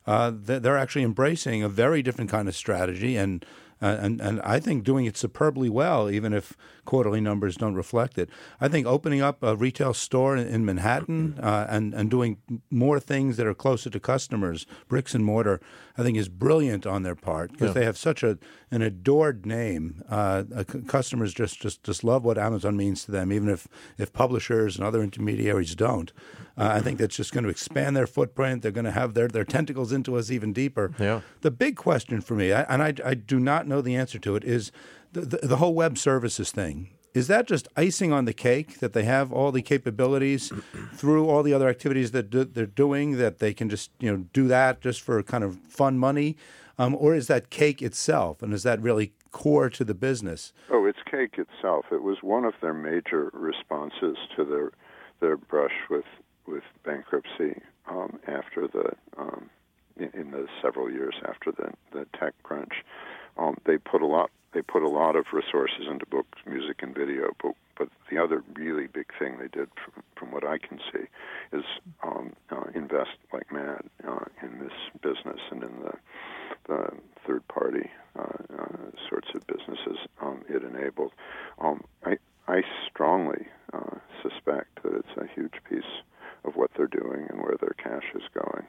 uh, 0.08 0.32
they're 0.34 0.78
actually 0.78 1.02
embracing 1.02 1.62
a 1.62 1.68
very 1.68 2.02
different 2.02 2.30
kind 2.30 2.48
of 2.48 2.56
strategy 2.56 3.16
and 3.16 3.44
uh, 3.80 3.98
and 4.00 4.20
and 4.22 4.40
I 4.40 4.58
think 4.58 4.82
doing 4.82 5.04
it 5.04 5.16
superbly 5.16 5.68
well, 5.68 6.10
even 6.10 6.32
if 6.32 6.56
quarterly 6.88 7.20
numbers 7.20 7.56
don't 7.56 7.74
reflect 7.74 8.16
it. 8.16 8.30
I 8.62 8.68
think 8.68 8.86
opening 8.86 9.20
up 9.20 9.42
a 9.42 9.54
retail 9.54 9.92
store 9.92 10.38
in, 10.38 10.48
in 10.48 10.64
Manhattan 10.64 11.38
uh, 11.38 11.66
and 11.68 11.92
and 11.92 12.10
doing 12.10 12.38
more 12.70 12.98
things 12.98 13.36
that 13.36 13.46
are 13.46 13.52
closer 13.54 13.90
to 13.90 14.00
customers, 14.00 14.66
bricks 14.88 15.14
and 15.14 15.22
mortar, 15.22 15.60
I 15.98 16.02
think 16.02 16.16
is 16.16 16.30
brilliant 16.30 16.86
on 16.86 17.02
their 17.02 17.14
part 17.14 17.52
because 17.52 17.68
yeah. 17.68 17.80
they 17.80 17.84
have 17.84 17.98
such 17.98 18.22
a 18.22 18.38
an 18.70 18.80
adored 18.80 19.44
name. 19.44 20.02
Uh, 20.08 20.44
customers 20.86 21.34
just, 21.34 21.60
just 21.60 21.82
just 21.82 22.02
love 22.04 22.24
what 22.24 22.38
Amazon 22.38 22.74
means 22.74 23.04
to 23.04 23.10
them, 23.10 23.32
even 23.32 23.50
if 23.50 23.68
if 23.98 24.10
publishers 24.14 24.76
and 24.76 24.86
other 24.86 25.02
intermediaries 25.02 25.74
don't. 25.74 26.12
Uh, 26.56 26.70
I 26.78 26.80
think 26.80 26.98
that's 26.98 27.14
just 27.14 27.32
going 27.32 27.44
to 27.44 27.50
expand 27.50 27.96
their 27.96 28.06
footprint. 28.06 28.62
They're 28.62 28.72
going 28.72 28.84
to 28.84 28.90
have 28.90 29.14
their, 29.14 29.28
their 29.28 29.44
tentacles 29.44 29.92
into 29.92 30.16
us 30.16 30.28
even 30.28 30.52
deeper. 30.52 30.92
Yeah. 30.98 31.20
The 31.42 31.52
big 31.52 31.76
question 31.76 32.20
for 32.20 32.34
me, 32.34 32.52
I, 32.52 32.62
and 32.62 32.82
I, 32.82 32.94
I 33.10 33.14
do 33.14 33.38
not 33.38 33.68
know 33.68 33.80
the 33.80 33.94
answer 33.94 34.18
to 34.18 34.34
it, 34.34 34.42
is 34.42 34.72
the, 35.12 35.38
the, 35.42 35.56
whole 35.56 35.74
web 35.74 35.98
services 35.98 36.50
thing. 36.50 36.90
Is 37.14 37.26
that 37.28 37.46
just 37.46 37.68
icing 37.76 38.12
on 38.12 38.26
the 38.26 38.32
cake 38.32 38.80
that 38.80 38.92
they 38.92 39.04
have 39.04 39.32
all 39.32 39.50
the 39.50 39.62
capabilities 39.62 40.52
through 40.94 41.28
all 41.28 41.42
the 41.42 41.54
other 41.54 41.68
activities 41.68 42.10
that 42.12 42.30
do, 42.30 42.44
they're 42.44 42.66
doing 42.66 43.16
that 43.18 43.38
they 43.38 43.54
can 43.54 43.68
just 43.68 43.90
you 43.98 44.10
know 44.10 44.24
do 44.32 44.48
that 44.48 44.80
just 44.80 45.00
for 45.00 45.22
kind 45.22 45.44
of 45.44 45.58
fun 45.68 45.98
money, 45.98 46.36
um, 46.78 46.96
or 46.98 47.14
is 47.14 47.26
that 47.26 47.50
cake 47.50 47.82
itself 47.82 48.42
and 48.42 48.52
is 48.52 48.62
that 48.62 48.80
really 48.80 49.12
core 49.30 49.68
to 49.70 49.84
the 49.84 49.94
business? 49.94 50.52
Oh, 50.70 50.86
it's 50.86 50.98
cake 51.10 51.38
itself. 51.38 51.86
It 51.90 52.02
was 52.02 52.18
one 52.22 52.44
of 52.44 52.54
their 52.60 52.74
major 52.74 53.30
responses 53.32 54.16
to 54.36 54.44
their 54.44 54.72
their 55.20 55.36
brush 55.36 55.74
with 55.90 56.06
with 56.46 56.64
bankruptcy 56.84 57.60
um, 57.88 58.18
after 58.26 58.68
the 58.68 58.92
um, 59.16 59.50
in, 59.96 60.10
in 60.14 60.30
the 60.30 60.46
several 60.62 60.90
years 60.90 61.14
after 61.26 61.52
the 61.52 61.72
the 61.92 62.06
tech 62.18 62.34
crunch. 62.42 62.84
Um, 63.36 63.56
they 63.64 63.78
put 63.78 64.02
a 64.02 64.06
lot 64.06 64.30
they 64.52 64.62
put 64.62 64.82
a 64.82 64.88
lot 64.88 65.16
of 65.16 65.26
resources 65.32 65.86
into 65.90 66.06
books, 66.06 66.38
music, 66.46 66.82
and 66.82 66.94
video. 66.94 67.32
But 67.42 67.52
but 67.76 67.88
the 68.10 68.18
other 68.18 68.42
really 68.54 68.88
big 68.88 69.06
thing 69.20 69.38
they 69.38 69.46
did, 69.46 69.68
from, 69.84 70.02
from 70.16 70.32
what 70.32 70.44
I 70.44 70.58
can 70.58 70.80
see, 70.92 71.04
is 71.56 71.64
um, 72.02 72.32
uh, 72.50 72.64
invest 72.74 73.10
like 73.32 73.52
mad 73.52 73.82
uh, 74.06 74.24
in 74.42 74.58
this 74.58 74.72
business 75.00 75.40
and 75.50 75.62
in 75.62 75.80
the 75.80 75.92
the 76.66 76.90
third 77.26 77.46
party 77.48 77.90
uh, 78.18 78.22
uh, 78.58 78.90
sorts 79.08 79.28
of 79.34 79.46
businesses 79.46 79.98
um, 80.20 80.44
it 80.48 80.62
enabled. 80.62 81.12
Um, 81.60 81.84
I 82.04 82.18
I 82.46 82.62
strongly 82.90 83.46
uh, 83.72 83.98
suspect 84.22 84.82
that 84.82 84.94
it's 84.94 85.16
a 85.16 85.26
huge 85.34 85.54
piece 85.68 86.02
of 86.44 86.56
what 86.56 86.70
they're 86.76 86.86
doing 86.86 87.26
and 87.28 87.40
where 87.40 87.56
their 87.60 87.74
cash 87.78 88.04
is 88.14 88.22
going. 88.34 88.66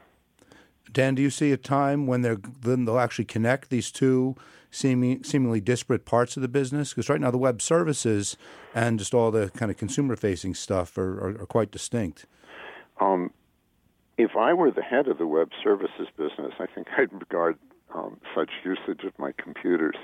Dan, 0.92 1.14
do 1.14 1.22
you 1.22 1.30
see 1.30 1.52
a 1.52 1.56
time 1.56 2.06
when 2.06 2.22
they're 2.22 2.38
then 2.62 2.84
they'll 2.84 2.98
actually 2.98 3.24
connect 3.24 3.70
these 3.70 3.90
two 3.90 4.36
seeming, 4.70 5.22
seemingly 5.24 5.60
disparate 5.60 6.04
parts 6.04 6.36
of 6.36 6.42
the 6.42 6.48
business? 6.48 6.90
Because 6.90 7.08
right 7.08 7.20
now 7.20 7.30
the 7.30 7.38
web 7.38 7.62
services 7.62 8.36
and 8.74 8.98
just 8.98 9.14
all 9.14 9.30
the 9.30 9.50
kind 9.50 9.70
of 9.70 9.76
consumer 9.76 10.16
facing 10.16 10.54
stuff 10.54 10.96
are, 10.98 11.18
are, 11.18 11.42
are 11.42 11.46
quite 11.46 11.70
distinct. 11.70 12.26
Um, 13.00 13.30
if 14.18 14.36
I 14.36 14.52
were 14.52 14.70
the 14.70 14.82
head 14.82 15.08
of 15.08 15.18
the 15.18 15.26
web 15.26 15.50
services 15.62 16.08
business, 16.16 16.52
I 16.58 16.66
think 16.66 16.88
I'd 16.96 17.12
regard 17.12 17.58
um, 17.94 18.20
such 18.34 18.50
usage 18.64 19.04
of 19.04 19.18
my 19.18 19.32
computers 19.32 19.96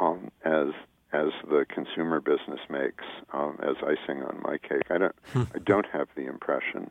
um, 0.00 0.30
as 0.44 0.68
as 1.12 1.30
the 1.48 1.66
consumer 1.68 2.20
business 2.20 2.60
makes 2.68 3.04
um, 3.32 3.58
as 3.62 3.74
icing 3.82 4.22
on 4.22 4.40
my 4.44 4.58
cake. 4.58 4.90
I 4.90 4.98
don't 4.98 5.14
hmm. 5.32 5.42
I 5.54 5.58
don't 5.58 5.86
have 5.92 6.08
the 6.14 6.26
impression 6.26 6.90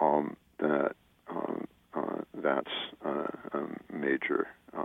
um, 0.00 0.36
that 0.58 0.94
um, 1.30 1.66
that's 2.42 2.70
uh, 3.04 3.26
a 3.52 3.94
major 3.94 4.48
uh, 4.76 4.84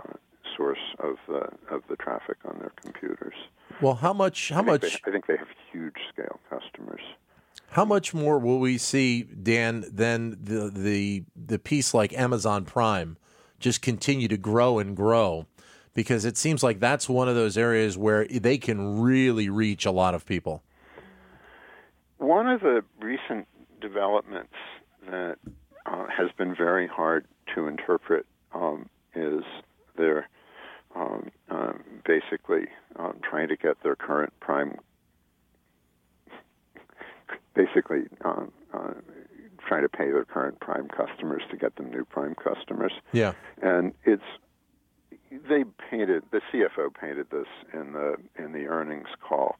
source 0.56 0.78
of 0.98 1.16
the 1.26 1.48
of 1.74 1.82
the 1.88 1.96
traffic 1.96 2.36
on 2.44 2.58
their 2.58 2.72
computers. 2.80 3.34
Well, 3.80 3.94
how 3.94 4.12
much? 4.12 4.50
How 4.50 4.60
I 4.60 4.64
think 4.64 4.66
much? 4.66 4.80
They, 4.82 5.10
I 5.10 5.12
think 5.12 5.26
they 5.26 5.36
have 5.36 5.48
huge 5.72 5.96
scale 6.12 6.40
customers. 6.48 7.00
How 7.70 7.84
much 7.84 8.14
more 8.14 8.38
will 8.38 8.60
we 8.60 8.78
see, 8.78 9.22
Dan, 9.22 9.84
than 9.92 10.38
the 10.42 10.70
the 10.70 11.24
the 11.36 11.58
piece 11.58 11.92
like 11.92 12.12
Amazon 12.12 12.64
Prime 12.64 13.16
just 13.58 13.82
continue 13.82 14.28
to 14.28 14.36
grow 14.36 14.78
and 14.78 14.96
grow? 14.96 15.46
Because 15.94 16.24
it 16.24 16.36
seems 16.36 16.62
like 16.62 16.78
that's 16.78 17.08
one 17.08 17.28
of 17.28 17.34
those 17.34 17.58
areas 17.58 17.98
where 17.98 18.24
they 18.26 18.56
can 18.56 19.00
really 19.00 19.48
reach 19.48 19.84
a 19.84 19.90
lot 19.90 20.14
of 20.14 20.24
people. 20.24 20.62
One 22.18 22.48
of 22.48 22.60
the 22.60 22.84
recent 23.00 23.48
developments 23.80 24.54
that 25.10 25.38
uh, 25.90 26.06
has 26.08 26.30
been 26.36 26.54
very 26.54 26.86
hard 26.86 27.26
to 27.54 27.66
interpret 27.66 28.26
um, 28.54 28.88
is 29.14 29.42
they're 29.96 30.28
um, 30.94 31.30
uh, 31.50 31.72
basically 32.04 32.66
um, 32.96 33.18
trying 33.22 33.48
to 33.48 33.56
get 33.56 33.82
their 33.82 33.96
current 33.96 34.32
prime, 34.40 34.78
basically 37.54 38.04
um, 38.24 38.52
uh, 38.72 38.92
trying 39.66 39.82
to 39.82 39.88
pay 39.88 40.10
their 40.10 40.24
current 40.24 40.58
prime 40.60 40.88
customers 40.88 41.42
to 41.50 41.56
get 41.56 41.76
them 41.76 41.90
new 41.90 42.04
prime 42.04 42.34
customers. 42.34 42.92
Yeah. 43.12 43.32
And 43.62 43.92
it's 44.04 44.22
they 45.30 45.64
painted 45.90 46.24
the 46.30 46.40
CFO 46.52 46.94
painted 46.98 47.26
this 47.30 47.46
in 47.74 47.92
the 47.92 48.16
in 48.38 48.52
the 48.52 48.66
earnings 48.66 49.08
call 49.20 49.56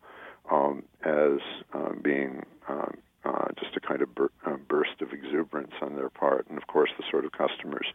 um, 0.51 0.83
as 1.05 1.41
uh, 1.75 1.93
being 2.03 2.43
um, 2.69 2.97
uh, 3.29 3.49
just 3.61 3.77
a 3.77 3.81
kind 3.81 4.01
of 4.01 4.15
bur- 4.15 4.31
uh, 4.47 4.57
burst 4.69 5.03
of 5.03 5.13
exuberance 5.13 5.73
on 5.83 5.97
their 5.97 6.09
part. 6.09 6.47
And 6.49 6.57
of 6.57 6.67
course, 6.67 6.91
the 6.97 7.05
sort 7.11 7.25
of 7.25 7.33
customers 7.33 7.87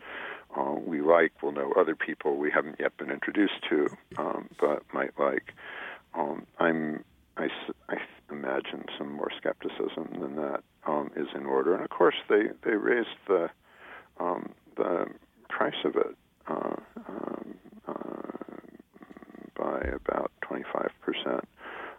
uh, 0.55 0.75
we 0.85 1.01
like 1.01 1.41
will 1.41 1.51
know 1.51 1.73
other 1.77 1.95
people 1.95 2.37
we 2.37 2.51
haven't 2.51 2.77
yet 2.79 2.95
been 2.97 3.09
introduced 3.09 3.61
to, 3.69 3.89
um, 4.17 4.49
but 4.59 4.83
might 4.93 5.17
like. 5.19 5.53
Um, 6.13 6.45
I'm 6.59 7.03
I, 7.37 7.47
I 7.89 7.95
imagine 8.31 8.85
some 8.97 9.11
more 9.11 9.31
skepticism 9.37 10.19
than 10.21 10.35
that 10.35 10.63
um, 10.85 11.09
is 11.15 11.27
in 11.33 11.45
order. 11.45 11.73
And 11.73 11.83
of 11.83 11.89
course, 11.89 12.15
they 12.29 12.43
they 12.63 12.75
raised 12.75 13.17
the 13.27 13.49
um, 14.19 14.53
the 14.77 15.05
price 15.49 15.83
of 15.83 15.95
it 15.95 16.15
uh, 16.47 16.75
um, 17.07 17.55
uh, 17.87 17.93
by 19.55 19.79
about 19.79 20.31
25 20.41 20.91
percent. 21.01 21.47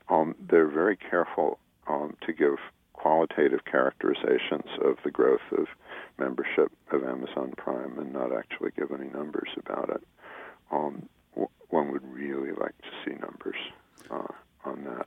Um, 0.09 0.37
they're 0.49 0.69
very 0.69 0.97
careful 0.97 1.59
um, 1.89 2.17
to 2.27 2.33
give 2.33 2.59
qualitative 3.05 3.61
characterizations 3.71 4.65
of 4.83 4.97
the 5.05 5.11
growth 5.11 5.45
of 5.53 5.67
membership 6.19 6.73
of 6.91 7.05
Amazon 7.05 7.53
Prime 7.55 7.99
and 7.99 8.11
not 8.15 8.33
actually 8.35 8.71
give 8.79 8.91
any 8.99 9.11
numbers 9.11 9.51
about 9.59 9.91
it. 9.91 10.03
Um, 10.73 11.07
w- 11.33 11.51
one 11.69 11.93
would 11.93 12.03
really 12.11 12.53
like 12.53 12.75
to 12.79 12.89
see 13.05 13.13
numbers 13.13 13.61
uh, 14.11 14.33
on 14.65 14.85
that. 14.85 15.07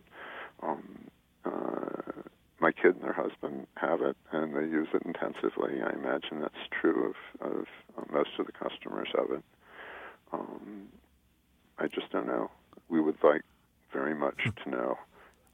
Um, 0.62 1.00
uh, 1.44 2.22
my 2.60 2.72
kid 2.72 2.98
and 2.98 3.04
her 3.04 3.14
husband 3.14 3.66
have 3.78 4.04
it, 4.04 4.16
and 4.32 4.56
they 4.56 4.70
use 4.70 4.90
it 4.94 5.02
intensively. 5.04 5.82
I 5.82 5.94
imagine 5.94 6.42
that's 6.42 6.70
true 6.80 7.16
of, 7.42 7.52
of 7.52 7.66
uh, 7.98 8.14
most 8.14 8.30
of 8.38 8.46
the 8.46 8.52
customers 8.52 9.10
of 9.18 9.32
it. 9.32 9.44
Um, 10.32 10.90
I 11.80 11.88
just 11.88 12.12
don't 12.12 12.28
know. 12.28 12.52
We 12.90 13.02
would 13.02 13.18
like 13.24 13.42
very 13.92 14.14
much 14.14 14.38
to 14.64 14.70
know 14.70 15.00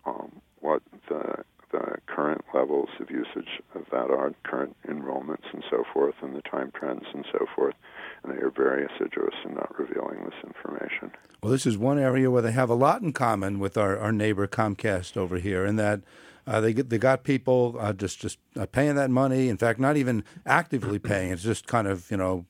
um, 0.06 0.42
what 0.60 0.82
the 1.08 1.46
the 1.74 1.98
current 2.06 2.46
levels 2.54 2.90
of 3.00 3.10
usage 3.10 3.60
of 3.76 3.86
that 3.92 4.10
are, 4.10 4.34
current 4.44 4.78
enrollments 4.88 5.52
and 5.52 5.64
so 5.70 5.84
forth, 5.94 6.16
and 6.22 6.36
the 6.36 6.42
time 6.44 6.72
trends 6.74 7.04
and 7.14 7.26
so 7.32 7.46
forth. 7.54 7.76
And 8.24 8.32
they 8.32 8.42
are 8.42 8.52
very 8.52 8.86
assiduous 8.86 9.34
in 9.44 9.56
not 9.56 9.78
revealing 9.78 10.24
this 10.24 10.40
information. 10.46 11.12
Well, 11.42 11.52
this 11.52 11.66
is 11.66 11.78
one 11.78 12.00
area 12.00 12.32
where 12.32 12.42
they 12.42 12.54
have 12.54 12.70
a 12.70 12.76
lot 12.76 13.02
in 13.02 13.12
common 13.12 13.60
with 13.60 13.78
our, 13.78 13.98
our 13.98 14.14
neighbor 14.14 14.48
Comcast 14.48 15.18
over 15.18 15.38
here, 15.38 15.66
in 15.66 15.76
that 15.76 16.02
uh, 16.46 16.62
they 16.62 16.74
get, 16.74 16.90
they 16.90 16.98
got 16.98 17.24
people 17.24 17.76
uh, 17.80 17.94
just 17.94 18.20
just 18.20 18.38
uh, 18.58 18.66
paying 18.66 18.96
that 18.96 19.10
money. 19.10 19.50
In 19.50 19.58
fact, 19.58 19.80
not 19.80 19.98
even 19.98 20.24
actively 20.46 21.00
paying; 21.00 21.32
it's 21.32 21.44
just 21.44 21.68
kind 21.68 21.88
of 21.88 22.10
you 22.12 22.18
know 22.18 22.46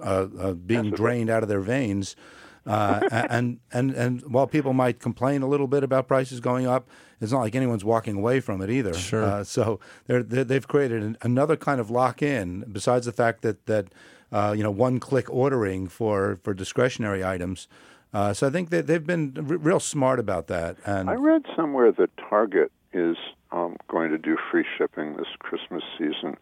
uh, 0.00 0.26
uh, 0.38 0.52
being 0.52 0.90
drained 0.90 1.30
out 1.30 1.42
of 1.42 1.48
their 1.48 1.60
veins. 1.60 2.16
Uh, 2.66 3.08
and 3.30 3.58
and 3.72 3.90
and 3.92 4.22
while 4.22 4.46
people 4.46 4.72
might 4.72 4.98
complain 4.98 5.42
a 5.42 5.46
little 5.46 5.66
bit 5.66 5.82
about 5.82 6.06
prices 6.06 6.40
going 6.40 6.66
up, 6.66 6.88
it's 7.20 7.32
not 7.32 7.40
like 7.40 7.54
anyone's 7.54 7.84
walking 7.84 8.16
away 8.16 8.40
from 8.40 8.60
it 8.62 8.70
either. 8.70 8.94
Sure. 8.94 9.24
Uh, 9.24 9.44
so 9.44 9.80
they're, 10.06 10.22
they're, 10.22 10.44
they've 10.44 10.68
created 10.68 11.02
an, 11.02 11.16
another 11.22 11.56
kind 11.56 11.80
of 11.80 11.90
lock 11.90 12.22
in. 12.22 12.64
Besides 12.70 13.06
the 13.06 13.12
fact 13.12 13.42
that 13.42 13.66
that 13.66 13.86
uh, 14.32 14.54
you 14.56 14.62
know 14.62 14.70
one 14.70 15.00
click 15.00 15.30
ordering 15.30 15.88
for 15.88 16.36
for 16.36 16.54
discretionary 16.54 17.24
items. 17.24 17.68
Uh, 18.12 18.32
so 18.32 18.48
I 18.48 18.50
think 18.50 18.70
that 18.70 18.86
they've 18.86 19.06
been 19.06 19.34
r- 19.36 19.56
real 19.56 19.80
smart 19.80 20.18
about 20.18 20.48
that. 20.48 20.76
And 20.84 21.08
I 21.08 21.14
read 21.14 21.42
somewhere 21.54 21.92
that 21.92 22.10
Target 22.16 22.72
is 22.92 23.16
um, 23.52 23.76
going 23.88 24.10
to 24.10 24.18
do 24.18 24.36
free 24.50 24.64
shipping 24.76 25.16
this 25.16 25.28
Christmas 25.38 25.82
season 25.96 26.36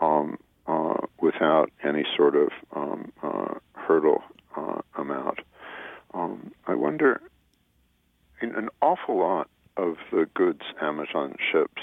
um, 0.00 0.38
uh, 0.66 1.06
without 1.20 1.70
any 1.84 2.04
sort 2.16 2.36
of 2.36 2.48
um, 2.74 3.12
uh, 3.22 3.54
hurdle 3.74 4.22
uh, 4.56 4.80
amount. 4.96 5.40
Um, 6.12 6.52
I 6.66 6.74
wonder, 6.74 7.20
in 8.42 8.54
an 8.54 8.68
awful 8.82 9.18
lot 9.18 9.48
of 9.76 9.96
the 10.10 10.26
goods 10.34 10.62
Amazon 10.80 11.36
ships 11.52 11.82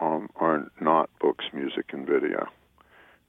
um, 0.00 0.30
are 0.36 0.70
not 0.80 1.10
books, 1.20 1.44
music, 1.52 1.92
and 1.92 2.06
video. 2.06 2.46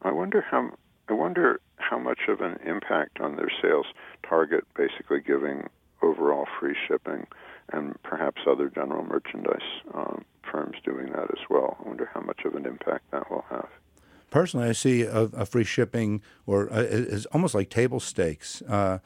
I 0.02 0.12
wonder 0.12 0.42
how. 0.42 0.72
I 1.10 1.14
wonder 1.14 1.60
how 1.76 2.00
much 2.00 2.22
of 2.30 2.40
an 2.40 2.58
impact 2.66 3.20
on 3.20 3.36
their 3.36 3.52
sales 3.62 3.88
Target 4.28 4.64
basically 4.78 5.20
giving 5.20 5.68
overall 6.02 6.46
free 6.60 6.76
shipping, 6.88 7.28
and 7.74 8.02
perhaps 8.04 8.42
other 8.48 8.70
general 8.70 9.04
merchandise 9.04 9.58
um, 9.94 10.24
firms 10.50 10.78
doing 10.86 11.08
that 11.08 11.30
as 11.32 11.50
well. 11.50 11.78
I 11.84 11.88
wonder 11.88 12.10
how 12.14 12.22
much 12.22 12.42
of 12.46 12.56
an 12.56 12.66
impact 12.66 13.12
that 13.12 13.30
will 13.30 13.46
have. 13.50 13.68
personally, 14.30 14.70
I 14.70 14.72
see 14.72 15.02
a, 15.02 15.24
a 15.34 15.46
free 15.46 15.64
shipping 15.66 16.22
or 16.46 16.72
uh, 16.72 16.82
is 16.82 17.26
almost 17.28 17.54
like 17.54 17.70
table 17.70 18.00
stakes. 18.00 18.62
Uh, 18.64 19.00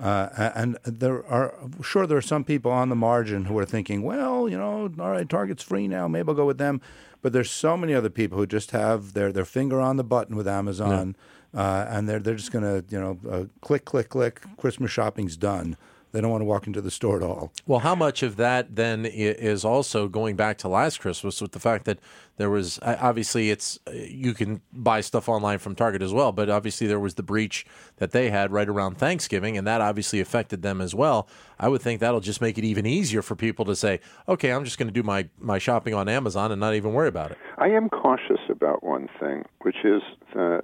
uh, 0.00 0.50
and 0.54 0.78
there 0.84 1.24
are 1.26 1.54
sure 1.82 2.06
there 2.06 2.16
are 2.18 2.22
some 2.22 2.42
people 2.42 2.70
on 2.70 2.88
the 2.88 2.96
margin 2.96 3.44
who 3.44 3.58
are 3.58 3.66
thinking, 3.66 4.02
well, 4.02 4.48
you 4.48 4.56
know, 4.56 4.90
all 4.98 5.10
right, 5.10 5.28
Target's 5.28 5.62
free 5.62 5.86
now, 5.86 6.08
maybe 6.08 6.28
I'll 6.28 6.34
go 6.34 6.46
with 6.46 6.58
them. 6.58 6.80
But 7.22 7.34
there's 7.34 7.50
so 7.50 7.76
many 7.76 7.92
other 7.92 8.08
people 8.08 8.38
who 8.38 8.46
just 8.46 8.70
have 8.70 9.12
their, 9.12 9.30
their 9.30 9.44
finger 9.44 9.78
on 9.78 9.98
the 9.98 10.04
button 10.04 10.36
with 10.36 10.48
Amazon, 10.48 11.16
uh, 11.54 11.86
and 11.90 12.08
they're 12.08 12.18
they're 12.18 12.34
just 12.36 12.50
gonna 12.50 12.82
you 12.88 12.98
know 12.98 13.18
uh, 13.30 13.44
click 13.60 13.84
click 13.84 14.08
click. 14.08 14.40
Christmas 14.56 14.90
shopping's 14.90 15.36
done. 15.36 15.76
They 16.12 16.20
don't 16.20 16.30
want 16.30 16.40
to 16.40 16.46
walk 16.46 16.66
into 16.66 16.80
the 16.80 16.90
store 16.90 17.16
at 17.16 17.22
all. 17.22 17.52
Well, 17.66 17.80
how 17.80 17.94
much 17.94 18.22
of 18.22 18.36
that 18.36 18.74
then 18.74 19.06
is 19.06 19.64
also 19.64 20.08
going 20.08 20.36
back 20.36 20.58
to 20.58 20.68
last 20.68 21.00
Christmas 21.00 21.40
with 21.40 21.52
the 21.52 21.60
fact 21.60 21.84
that 21.84 21.98
there 22.36 22.50
was 22.50 22.78
obviously 22.82 23.50
it's 23.50 23.78
uh, 23.86 23.92
you 23.92 24.32
can 24.32 24.62
buy 24.72 25.02
stuff 25.02 25.28
online 25.28 25.58
from 25.58 25.74
Target 25.74 26.02
as 26.02 26.12
well, 26.12 26.32
but 26.32 26.48
obviously 26.48 26.86
there 26.86 26.98
was 26.98 27.14
the 27.14 27.22
breach 27.22 27.66
that 27.98 28.12
they 28.12 28.30
had 28.30 28.50
right 28.50 28.68
around 28.68 28.96
Thanksgiving, 28.96 29.58
and 29.58 29.66
that 29.66 29.80
obviously 29.80 30.20
affected 30.20 30.62
them 30.62 30.80
as 30.80 30.94
well. 30.94 31.28
I 31.58 31.68
would 31.68 31.82
think 31.82 32.00
that'll 32.00 32.20
just 32.20 32.40
make 32.40 32.56
it 32.56 32.64
even 32.64 32.86
easier 32.86 33.20
for 33.20 33.36
people 33.36 33.66
to 33.66 33.76
say, 33.76 34.00
"Okay, 34.26 34.52
I'm 34.52 34.64
just 34.64 34.78
going 34.78 34.88
to 34.88 34.94
do 34.94 35.02
my 35.02 35.28
my 35.38 35.58
shopping 35.58 35.94
on 35.94 36.08
Amazon 36.08 36.50
and 36.50 36.58
not 36.58 36.74
even 36.74 36.94
worry 36.94 37.08
about 37.08 37.30
it." 37.30 37.38
I 37.58 37.68
am 37.68 37.90
cautious 37.90 38.40
about 38.48 38.82
one 38.82 39.08
thing, 39.20 39.44
which 39.60 39.84
is 39.84 40.02
that 40.34 40.62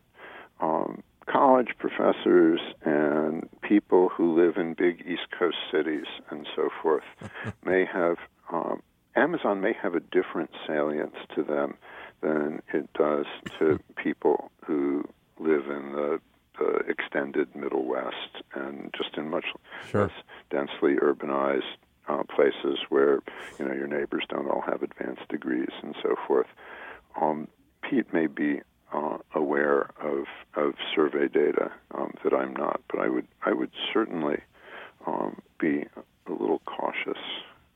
um, 0.61 1.03
college 1.27 1.69
professors 1.79 2.61
and 2.85 3.49
people 3.63 4.09
who 4.09 4.35
live 4.41 4.57
in 4.57 4.75
big 4.75 5.01
East 5.07 5.29
Coast 5.37 5.57
cities 5.73 6.07
and 6.31 6.47
so 6.55 6.69
forth 6.83 7.05
may 7.65 7.85
have 7.85 8.17
um, 8.53 8.83
Amazon 9.17 9.61
may 9.61 9.73
have 9.83 9.95
a 9.95 10.01
different 10.01 10.51
salience 10.67 11.17
to 11.35 11.43
them 11.43 11.75
than 12.23 12.63
it 12.73 12.89
does 12.95 13.27
to 13.59 13.79
people 14.03 14.51
who 14.65 15.05
live 15.39 15.67
in 15.69 15.93
the, 15.93 16.21
the 16.59 16.79
extended 16.89 17.55
Middle 17.57 17.85
West 17.87 18.43
and 18.55 18.95
just 18.97 19.17
in 19.17 19.29
much 19.31 19.47
Sure. 19.91 20.03
less 20.03 20.11
densely 20.51 20.97
urbanized 20.97 21.77
uh, 22.09 22.23
places 22.35 22.79
where 22.89 23.21
you 23.59 23.67
know 23.67 23.75
your 23.75 23.89
neighbors 23.89 24.25
don't 24.29 24.49
all 24.49 24.63
have 24.63 24.83
advanced 24.83 25.27
degrees 25.29 25.71
and 25.83 25.95
so 26.03 26.15
forth. 26.27 26.47
Um, 27.21 27.49
Pete 27.83 28.13
may 28.13 28.27
be 28.27 28.61
uh, 28.97 29.19
aware 29.35 29.91
of 30.01 30.25
of 30.55 30.75
survey 30.95 31.29
data 31.29 31.71
um, 31.95 32.13
that 32.25 32.33
I'm 32.33 32.55
not, 32.55 32.81
but 32.91 33.01
I 33.01 33.09
would 33.09 33.27
I 33.45 33.53
would 33.53 33.71
certainly 33.93 34.39
um, 35.07 35.41
be 35.59 35.85
a 36.27 36.33
little 36.33 36.61
cautious 36.65 37.23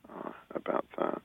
uh, 0.09 0.31
about 0.55 0.85
that. 0.97 1.21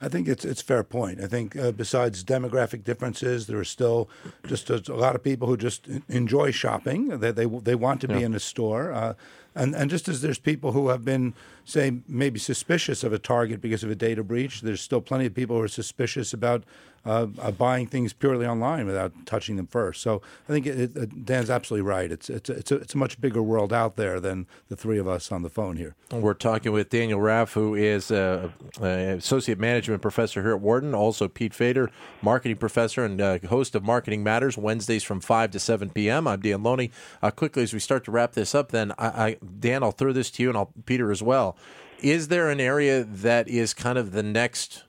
I 0.00 0.08
think 0.08 0.28
it's 0.28 0.44
it's 0.44 0.62
a 0.62 0.64
fair 0.64 0.84
point. 0.84 1.20
I 1.20 1.26
think 1.26 1.56
uh, 1.56 1.72
besides 1.72 2.24
demographic 2.24 2.84
differences, 2.84 3.46
there 3.46 3.58
are 3.58 3.64
still 3.64 4.08
just 4.46 4.70
a, 4.70 4.82
a 4.88 4.94
lot 4.94 5.14
of 5.14 5.22
people 5.22 5.48
who 5.48 5.56
just 5.56 5.88
enjoy 6.08 6.50
shopping. 6.50 7.20
They 7.20 7.32
they, 7.32 7.46
they 7.46 7.74
want 7.74 8.00
to 8.02 8.08
be 8.08 8.22
in 8.22 8.34
a 8.34 8.40
store. 8.40 9.16
Uh, 9.56 9.62
And 9.62 9.74
and 9.74 9.90
just 9.90 10.08
as 10.08 10.20
there's 10.20 10.40
people 10.40 10.72
who 10.72 10.88
have 10.88 11.04
been, 11.04 11.34
say, 11.64 11.92
maybe 12.08 12.38
suspicious 12.38 13.04
of 13.04 13.12
a 13.12 13.18
Target 13.18 13.60
because 13.60 13.84
of 13.84 13.90
a 13.90 13.94
data 13.94 14.24
breach, 14.24 14.60
there's 14.62 14.80
still 14.80 15.00
plenty 15.00 15.26
of 15.26 15.34
people 15.34 15.56
who 15.56 15.62
are 15.62 15.68
suspicious 15.68 16.34
about 16.34 16.64
uh, 17.04 17.26
uh, 17.40 17.50
buying 17.50 17.88
things 17.88 18.12
purely 18.12 18.46
online 18.46 18.86
without 18.86 19.12
touching 19.26 19.56
them 19.56 19.66
first. 19.66 20.00
So 20.02 20.22
I 20.48 20.52
think 20.52 20.66
it, 20.66 20.96
it, 20.96 21.24
Dan's 21.24 21.50
absolutely 21.50 21.88
right. 21.88 22.12
It's 22.12 22.30
it's 22.30 22.50
it's 22.50 22.72
a, 22.72 22.76
it's 22.76 22.94
a 22.94 22.98
much 22.98 23.20
bigger 23.20 23.42
world 23.42 23.72
out 23.72 23.96
there 23.96 24.20
than 24.20 24.46
the 24.68 24.76
three 24.76 25.00
of 25.00 25.06
us 25.06 25.32
on 25.32 25.42
the 25.42 25.50
phone 25.50 25.76
here. 25.76 25.94
We're 26.10 26.34
talking 26.34 26.72
with 26.72 26.90
Daniel 26.90 27.20
Raff, 27.20 27.54
who 27.54 27.74
is 27.74 28.10
a 28.10 28.52
associate 28.80 29.58
management 29.58 30.00
professor 30.02 30.42
here 30.42 30.54
at 30.54 30.60
Wharton. 30.60 30.94
Also, 30.94 31.28
Pete 31.28 31.54
Fader, 31.54 31.90
marketing 32.20 32.58
professor 32.58 33.04
and 33.04 33.20
uh, 33.20 33.38
host 33.48 33.74
of 33.74 33.82
Marketing 33.82 34.22
Matters, 34.22 34.56
Wednesdays 34.56 35.04
from 35.04 35.20
five 35.20 35.50
to 35.50 35.58
seven 35.58 35.90
p.m. 35.90 36.26
I'm 36.26 36.40
Dan 36.40 36.62
Loney. 36.62 36.90
Uh, 37.22 37.30
quickly 37.30 37.62
as 37.64 37.72
we 37.72 37.80
start 37.80 38.04
to 38.04 38.12
wrap 38.12 38.32
this 38.32 38.54
up, 38.54 38.70
then 38.70 38.92
I, 38.98 39.06
I 39.26 39.36
Dan, 39.60 39.82
I'll 39.82 39.92
throw 39.92 40.12
this 40.12 40.30
to 40.32 40.42
you 40.42 40.48
and 40.48 40.58
I'll 40.58 40.72
Peter 40.86 41.10
as 41.10 41.22
well. 41.22 41.56
Is 42.00 42.28
there 42.28 42.50
an 42.50 42.60
area 42.60 43.04
that 43.04 43.48
is 43.48 43.74
kind 43.74 43.96
of 43.96 44.12
the 44.12 44.22
next 44.22 44.84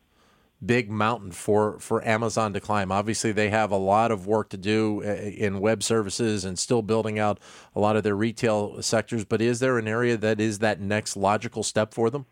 big 0.65 0.89
mountain 0.89 1.31
for 1.31 1.77
for 1.79 2.05
Amazon 2.07 2.53
to 2.53 2.59
climb? 2.59 2.91
Obviously, 2.91 3.31
they 3.31 3.49
have 3.49 3.71
a 3.71 3.77
lot 3.77 4.11
of 4.11 4.25
work 4.25 4.49
to 4.49 4.57
do 4.57 5.03
uh, 5.03 5.13
in 5.13 5.59
web 5.59 5.83
services 5.83 6.45
and 6.45 6.57
still 6.57 6.81
building 6.81 7.19
out 7.19 7.39
a 7.75 7.79
lot 7.79 7.95
of 7.95 8.03
their 8.03 8.15
retail 8.15 8.81
sectors. 8.81 9.25
But 9.25 9.41
is 9.41 9.59
there 9.59 9.77
an 9.77 9.87
area 9.87 10.17
that 10.17 10.39
is 10.39 10.59
that 10.59 10.79
next 10.79 11.15
logical 11.15 11.63
step 11.63 11.93
for 11.93 12.09
them? 12.09 12.25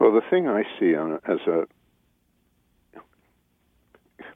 Well, 0.00 0.12
the 0.12 0.22
thing 0.30 0.48
I 0.48 0.64
see 0.78 0.94
on, 0.94 1.20
as 1.28 1.38
a 1.46 1.66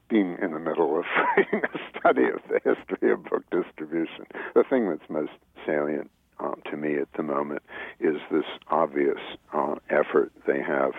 being 0.08 0.36
in 0.40 0.52
the 0.52 0.58
middle 0.58 0.98
of 0.98 1.04
a 1.52 1.98
study 1.98 2.24
of 2.24 2.40
the 2.48 2.60
history 2.64 3.12
of 3.12 3.24
book 3.24 3.44
distribution, 3.50 4.26
the 4.54 4.64
thing 4.64 4.88
that's 4.88 5.08
most 5.08 5.32
salient 5.66 6.10
um, 6.40 6.60
to 6.70 6.76
me 6.76 6.96
at 6.96 7.08
the 7.16 7.22
moment 7.22 7.62
is 8.00 8.16
this 8.30 8.44
obvious 8.68 9.18
uh, 9.52 9.74
effort 9.90 10.32
they 10.46 10.62
have 10.62 10.92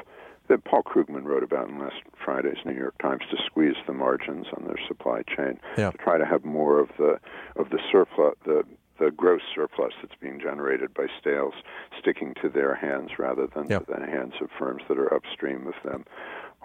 that 0.48 0.64
Paul 0.66 0.82
Krugman 0.84 1.26
wrote 1.26 1.44
about 1.44 1.70
in 1.70 1.80
last 1.80 2.02
Friday's 2.24 2.58
New 2.66 2.74
York 2.74 2.98
Times 3.00 3.22
to 3.30 3.38
squeeze 3.46 3.76
the 3.86 3.94
margins 3.94 4.48
on 4.58 4.66
their 4.66 4.80
supply 4.88 5.22
chain 5.22 5.60
yeah. 5.78 5.92
to 5.92 5.98
try 5.98 6.18
to 6.18 6.26
have 6.26 6.44
more 6.44 6.80
of 6.80 6.90
the 6.98 7.20
of 7.56 7.70
the 7.70 7.80
surplus 7.92 8.36
the 8.46 8.64
the 9.00 9.12
gross 9.12 9.42
surplus 9.56 9.94
that's 10.02 10.16
being 10.20 10.40
generated 10.40 10.94
by 10.94 11.08
sales 11.24 11.54
sticking 11.98 12.34
to 12.42 12.50
their 12.50 12.76
hands 12.76 13.12
rather 13.18 13.48
than 13.48 13.68
to 13.68 13.86
the 13.88 14.06
hands 14.06 14.34
of 14.42 14.50
firms 14.60 14.84
that 14.90 14.98
are 14.98 15.14
upstream 15.14 15.68
of 15.68 15.74
them. 15.90 16.06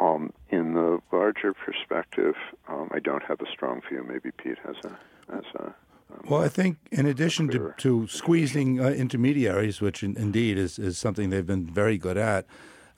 Um, 0.00 0.32
in 0.50 0.74
the 0.74 1.00
larger 1.12 1.54
perspective, 1.54 2.34
um, 2.68 2.90
I 2.92 2.98
don't 2.98 3.22
have 3.22 3.40
a 3.40 3.50
strong 3.50 3.80
view. 3.88 4.04
Maybe 4.06 4.30
Pete 4.32 4.58
has 4.64 4.76
a 4.84 5.32
has 5.32 5.44
a 5.56 5.74
well, 6.28 6.42
I 6.42 6.48
think 6.48 6.78
in 6.90 7.06
addition 7.06 7.48
to, 7.48 7.74
to 7.78 8.06
squeezing 8.06 8.80
uh, 8.80 8.90
intermediaries, 8.90 9.80
which 9.80 10.02
in, 10.02 10.16
indeed 10.16 10.58
is, 10.58 10.78
is 10.78 10.96
something 10.96 11.30
they've 11.30 11.46
been 11.46 11.66
very 11.66 11.98
good 11.98 12.16
at, 12.16 12.46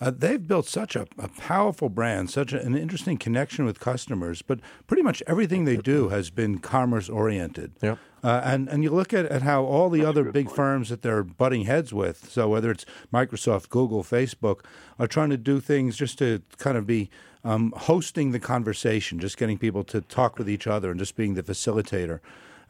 uh, 0.00 0.10
they've 0.10 0.46
built 0.46 0.66
such 0.66 0.94
a, 0.94 1.06
a 1.18 1.28
powerful 1.28 1.88
brand, 1.88 2.30
such 2.30 2.52
a, 2.52 2.60
an 2.60 2.76
interesting 2.76 3.16
connection 3.16 3.64
with 3.64 3.80
customers. 3.80 4.42
But 4.42 4.60
pretty 4.86 5.02
much 5.02 5.22
everything 5.26 5.64
they 5.64 5.76
do 5.76 6.10
has 6.10 6.30
been 6.30 6.58
commerce 6.58 7.08
oriented. 7.08 7.72
Yeah. 7.82 7.96
Uh, 8.22 8.40
and 8.44 8.68
and 8.68 8.82
you 8.82 8.90
look 8.90 9.14
at, 9.14 9.26
at 9.26 9.42
how 9.42 9.64
all 9.64 9.88
the 9.88 10.00
That's 10.00 10.08
other 10.08 10.24
big 10.32 10.46
point. 10.46 10.56
firms 10.56 10.88
that 10.88 11.02
they're 11.02 11.22
butting 11.22 11.62
heads 11.64 11.92
with, 11.92 12.30
so 12.30 12.48
whether 12.48 12.70
it's 12.70 12.84
Microsoft, 13.12 13.68
Google, 13.68 14.02
Facebook, 14.02 14.60
are 14.98 15.06
trying 15.06 15.30
to 15.30 15.36
do 15.36 15.60
things 15.60 15.96
just 15.96 16.18
to 16.18 16.42
kind 16.58 16.76
of 16.76 16.86
be 16.86 17.08
um, 17.44 17.72
hosting 17.76 18.32
the 18.32 18.40
conversation, 18.40 19.20
just 19.20 19.36
getting 19.36 19.58
people 19.58 19.84
to 19.84 20.00
talk 20.00 20.38
with 20.38 20.50
each 20.50 20.66
other 20.66 20.90
and 20.90 20.98
just 20.98 21.14
being 21.14 21.34
the 21.34 21.42
facilitator 21.42 22.20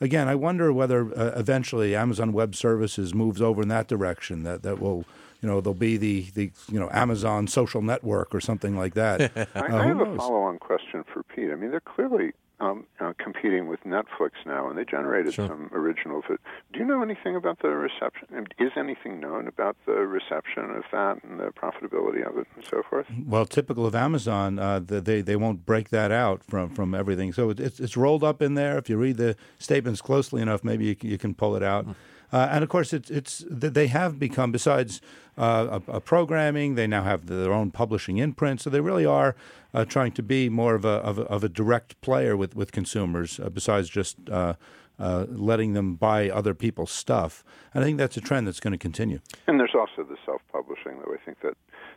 again, 0.01 0.29
I 0.29 0.35
wonder 0.35 0.73
whether 0.73 1.07
uh, 1.19 1.33
eventually 1.39 1.95
Amazon 1.95 2.33
Web 2.33 2.55
Services 2.55 3.15
moves 3.15 3.41
over 3.41 3.62
in 3.62 3.69
that 3.69 3.89
direction. 3.89 4.43
That 4.43 4.62
that 4.62 4.81
will 4.81 5.05
you 5.40 5.49
know, 5.49 5.61
there'll 5.61 5.75
be 5.75 5.96
the, 5.96 6.27
the 6.35 6.51
you 6.70 6.81
know 6.81 6.88
Amazon 6.92 7.46
social 7.46 7.83
network 7.83 8.35
or 8.35 8.40
something 8.40 8.77
like 8.77 8.94
that. 8.94 9.37
uh, 9.37 9.46
I, 9.55 9.79
I 9.79 9.87
have 9.87 10.01
a 10.01 10.16
follow-on 10.16 10.59
question 10.59 11.05
for 11.12 11.22
Pete. 11.22 11.51
I 11.51 11.57
mean, 11.57 11.70
they're 11.70 11.81
clearly 11.81 12.33
um, 12.59 12.87
uh, 13.01 13.12
competing 13.18 13.66
with 13.66 13.81
Netflix 13.85 14.31
now, 14.46 14.68
and 14.68 14.79
they 14.79 14.85
generated 14.85 15.35
sure. 15.35 15.46
some 15.46 15.68
original. 15.72 16.22
Do 16.27 16.38
you 16.79 16.85
know 16.85 17.03
anything 17.03 17.37
about 17.37 17.61
the 17.61 17.68
reception? 17.68 18.46
Is 18.59 18.72
anything 18.77 19.20
known 19.20 19.46
about 19.46 19.77
the 19.85 19.92
reception 19.92 20.70
of 20.70 20.85
that 20.90 21.22
and 21.22 21.38
the 21.38 21.53
profitability 21.53 22.27
of 22.27 22.38
it 22.38 22.46
and 22.57 22.64
so 22.64 22.83
forth? 22.88 23.07
Well, 23.27 23.44
typical 23.44 23.85
of 23.85 23.94
Amazon, 23.94 24.59
uh, 24.59 24.81
they 24.81 25.20
they 25.20 25.37
won't 25.37 25.66
break 25.66 25.90
that 25.90 26.11
out 26.11 26.42
from 26.44 26.70
from 26.70 26.94
everything. 26.94 27.33
So 27.33 27.51
it's 27.51 27.79
it's 27.79 27.96
rolled 27.96 28.25
up 28.25 28.40
in 28.40 28.55
there. 28.55 28.79
If 28.79 28.88
you 28.88 28.96
read 28.96 29.18
the 29.18 29.37
statements 29.59 30.01
closely 30.01 30.40
enough, 30.40 30.64
maybe 30.64 30.87
you 30.87 30.96
can, 30.96 31.11
you 31.11 31.18
can 31.18 31.35
pull 31.35 31.57
it 31.57 31.62
out. 31.62 31.87
Mm. 31.87 31.94
Uh, 32.33 32.49
and 32.51 32.62
of 32.65 32.71
course, 32.71 32.93
it's 32.93 33.11
it's 33.11 33.45
they 33.49 33.87
have 33.87 34.19
become 34.19 34.53
besides 34.53 35.01
uh, 35.39 35.81
a, 35.87 35.93
a 35.93 36.01
programming, 36.01 36.75
they 36.75 36.87
now 36.87 37.03
have 37.03 37.27
their 37.27 37.53
own 37.53 37.71
publishing 37.71 38.19
imprint. 38.19 38.61
So 38.61 38.71
they 38.71 38.81
really 38.81 39.07
are 39.07 39.37
uh, 39.75 39.85
trying 39.85 40.12
to 40.12 40.23
be 40.23 40.49
more 40.49 40.75
of 40.75 40.85
a, 40.85 40.89
of 40.89 41.19
a, 41.19 41.23
of 41.23 41.45
a 41.45 41.49
direct 41.49 42.01
player 42.01 42.37
with 42.37 42.57
with 42.57 42.73
consumers, 42.73 43.39
uh, 43.41 43.51
besides 43.51 43.89
just. 43.89 44.17
Uh, 44.31 44.55
uh, 44.99 45.27
letting 45.29 45.75
them 45.75 45.95
buy 45.95 46.31
other 46.31 46.55
people's 46.55 46.91
stuff, 46.91 47.45
and 47.75 47.85
I 47.85 47.87
think 47.87 47.99
that's 47.99 48.17
a 48.17 48.21
trend 48.23 48.47
that's 48.47 48.61
going 48.61 48.73
to 48.73 48.79
continue. 48.79 49.21
And 49.47 49.61
there's 49.61 49.75
also 49.75 50.03
the 50.09 50.17
self-publishing, 50.25 51.01
though. 51.05 51.12
I 51.12 51.23
think 51.23 51.41
that 51.41 51.55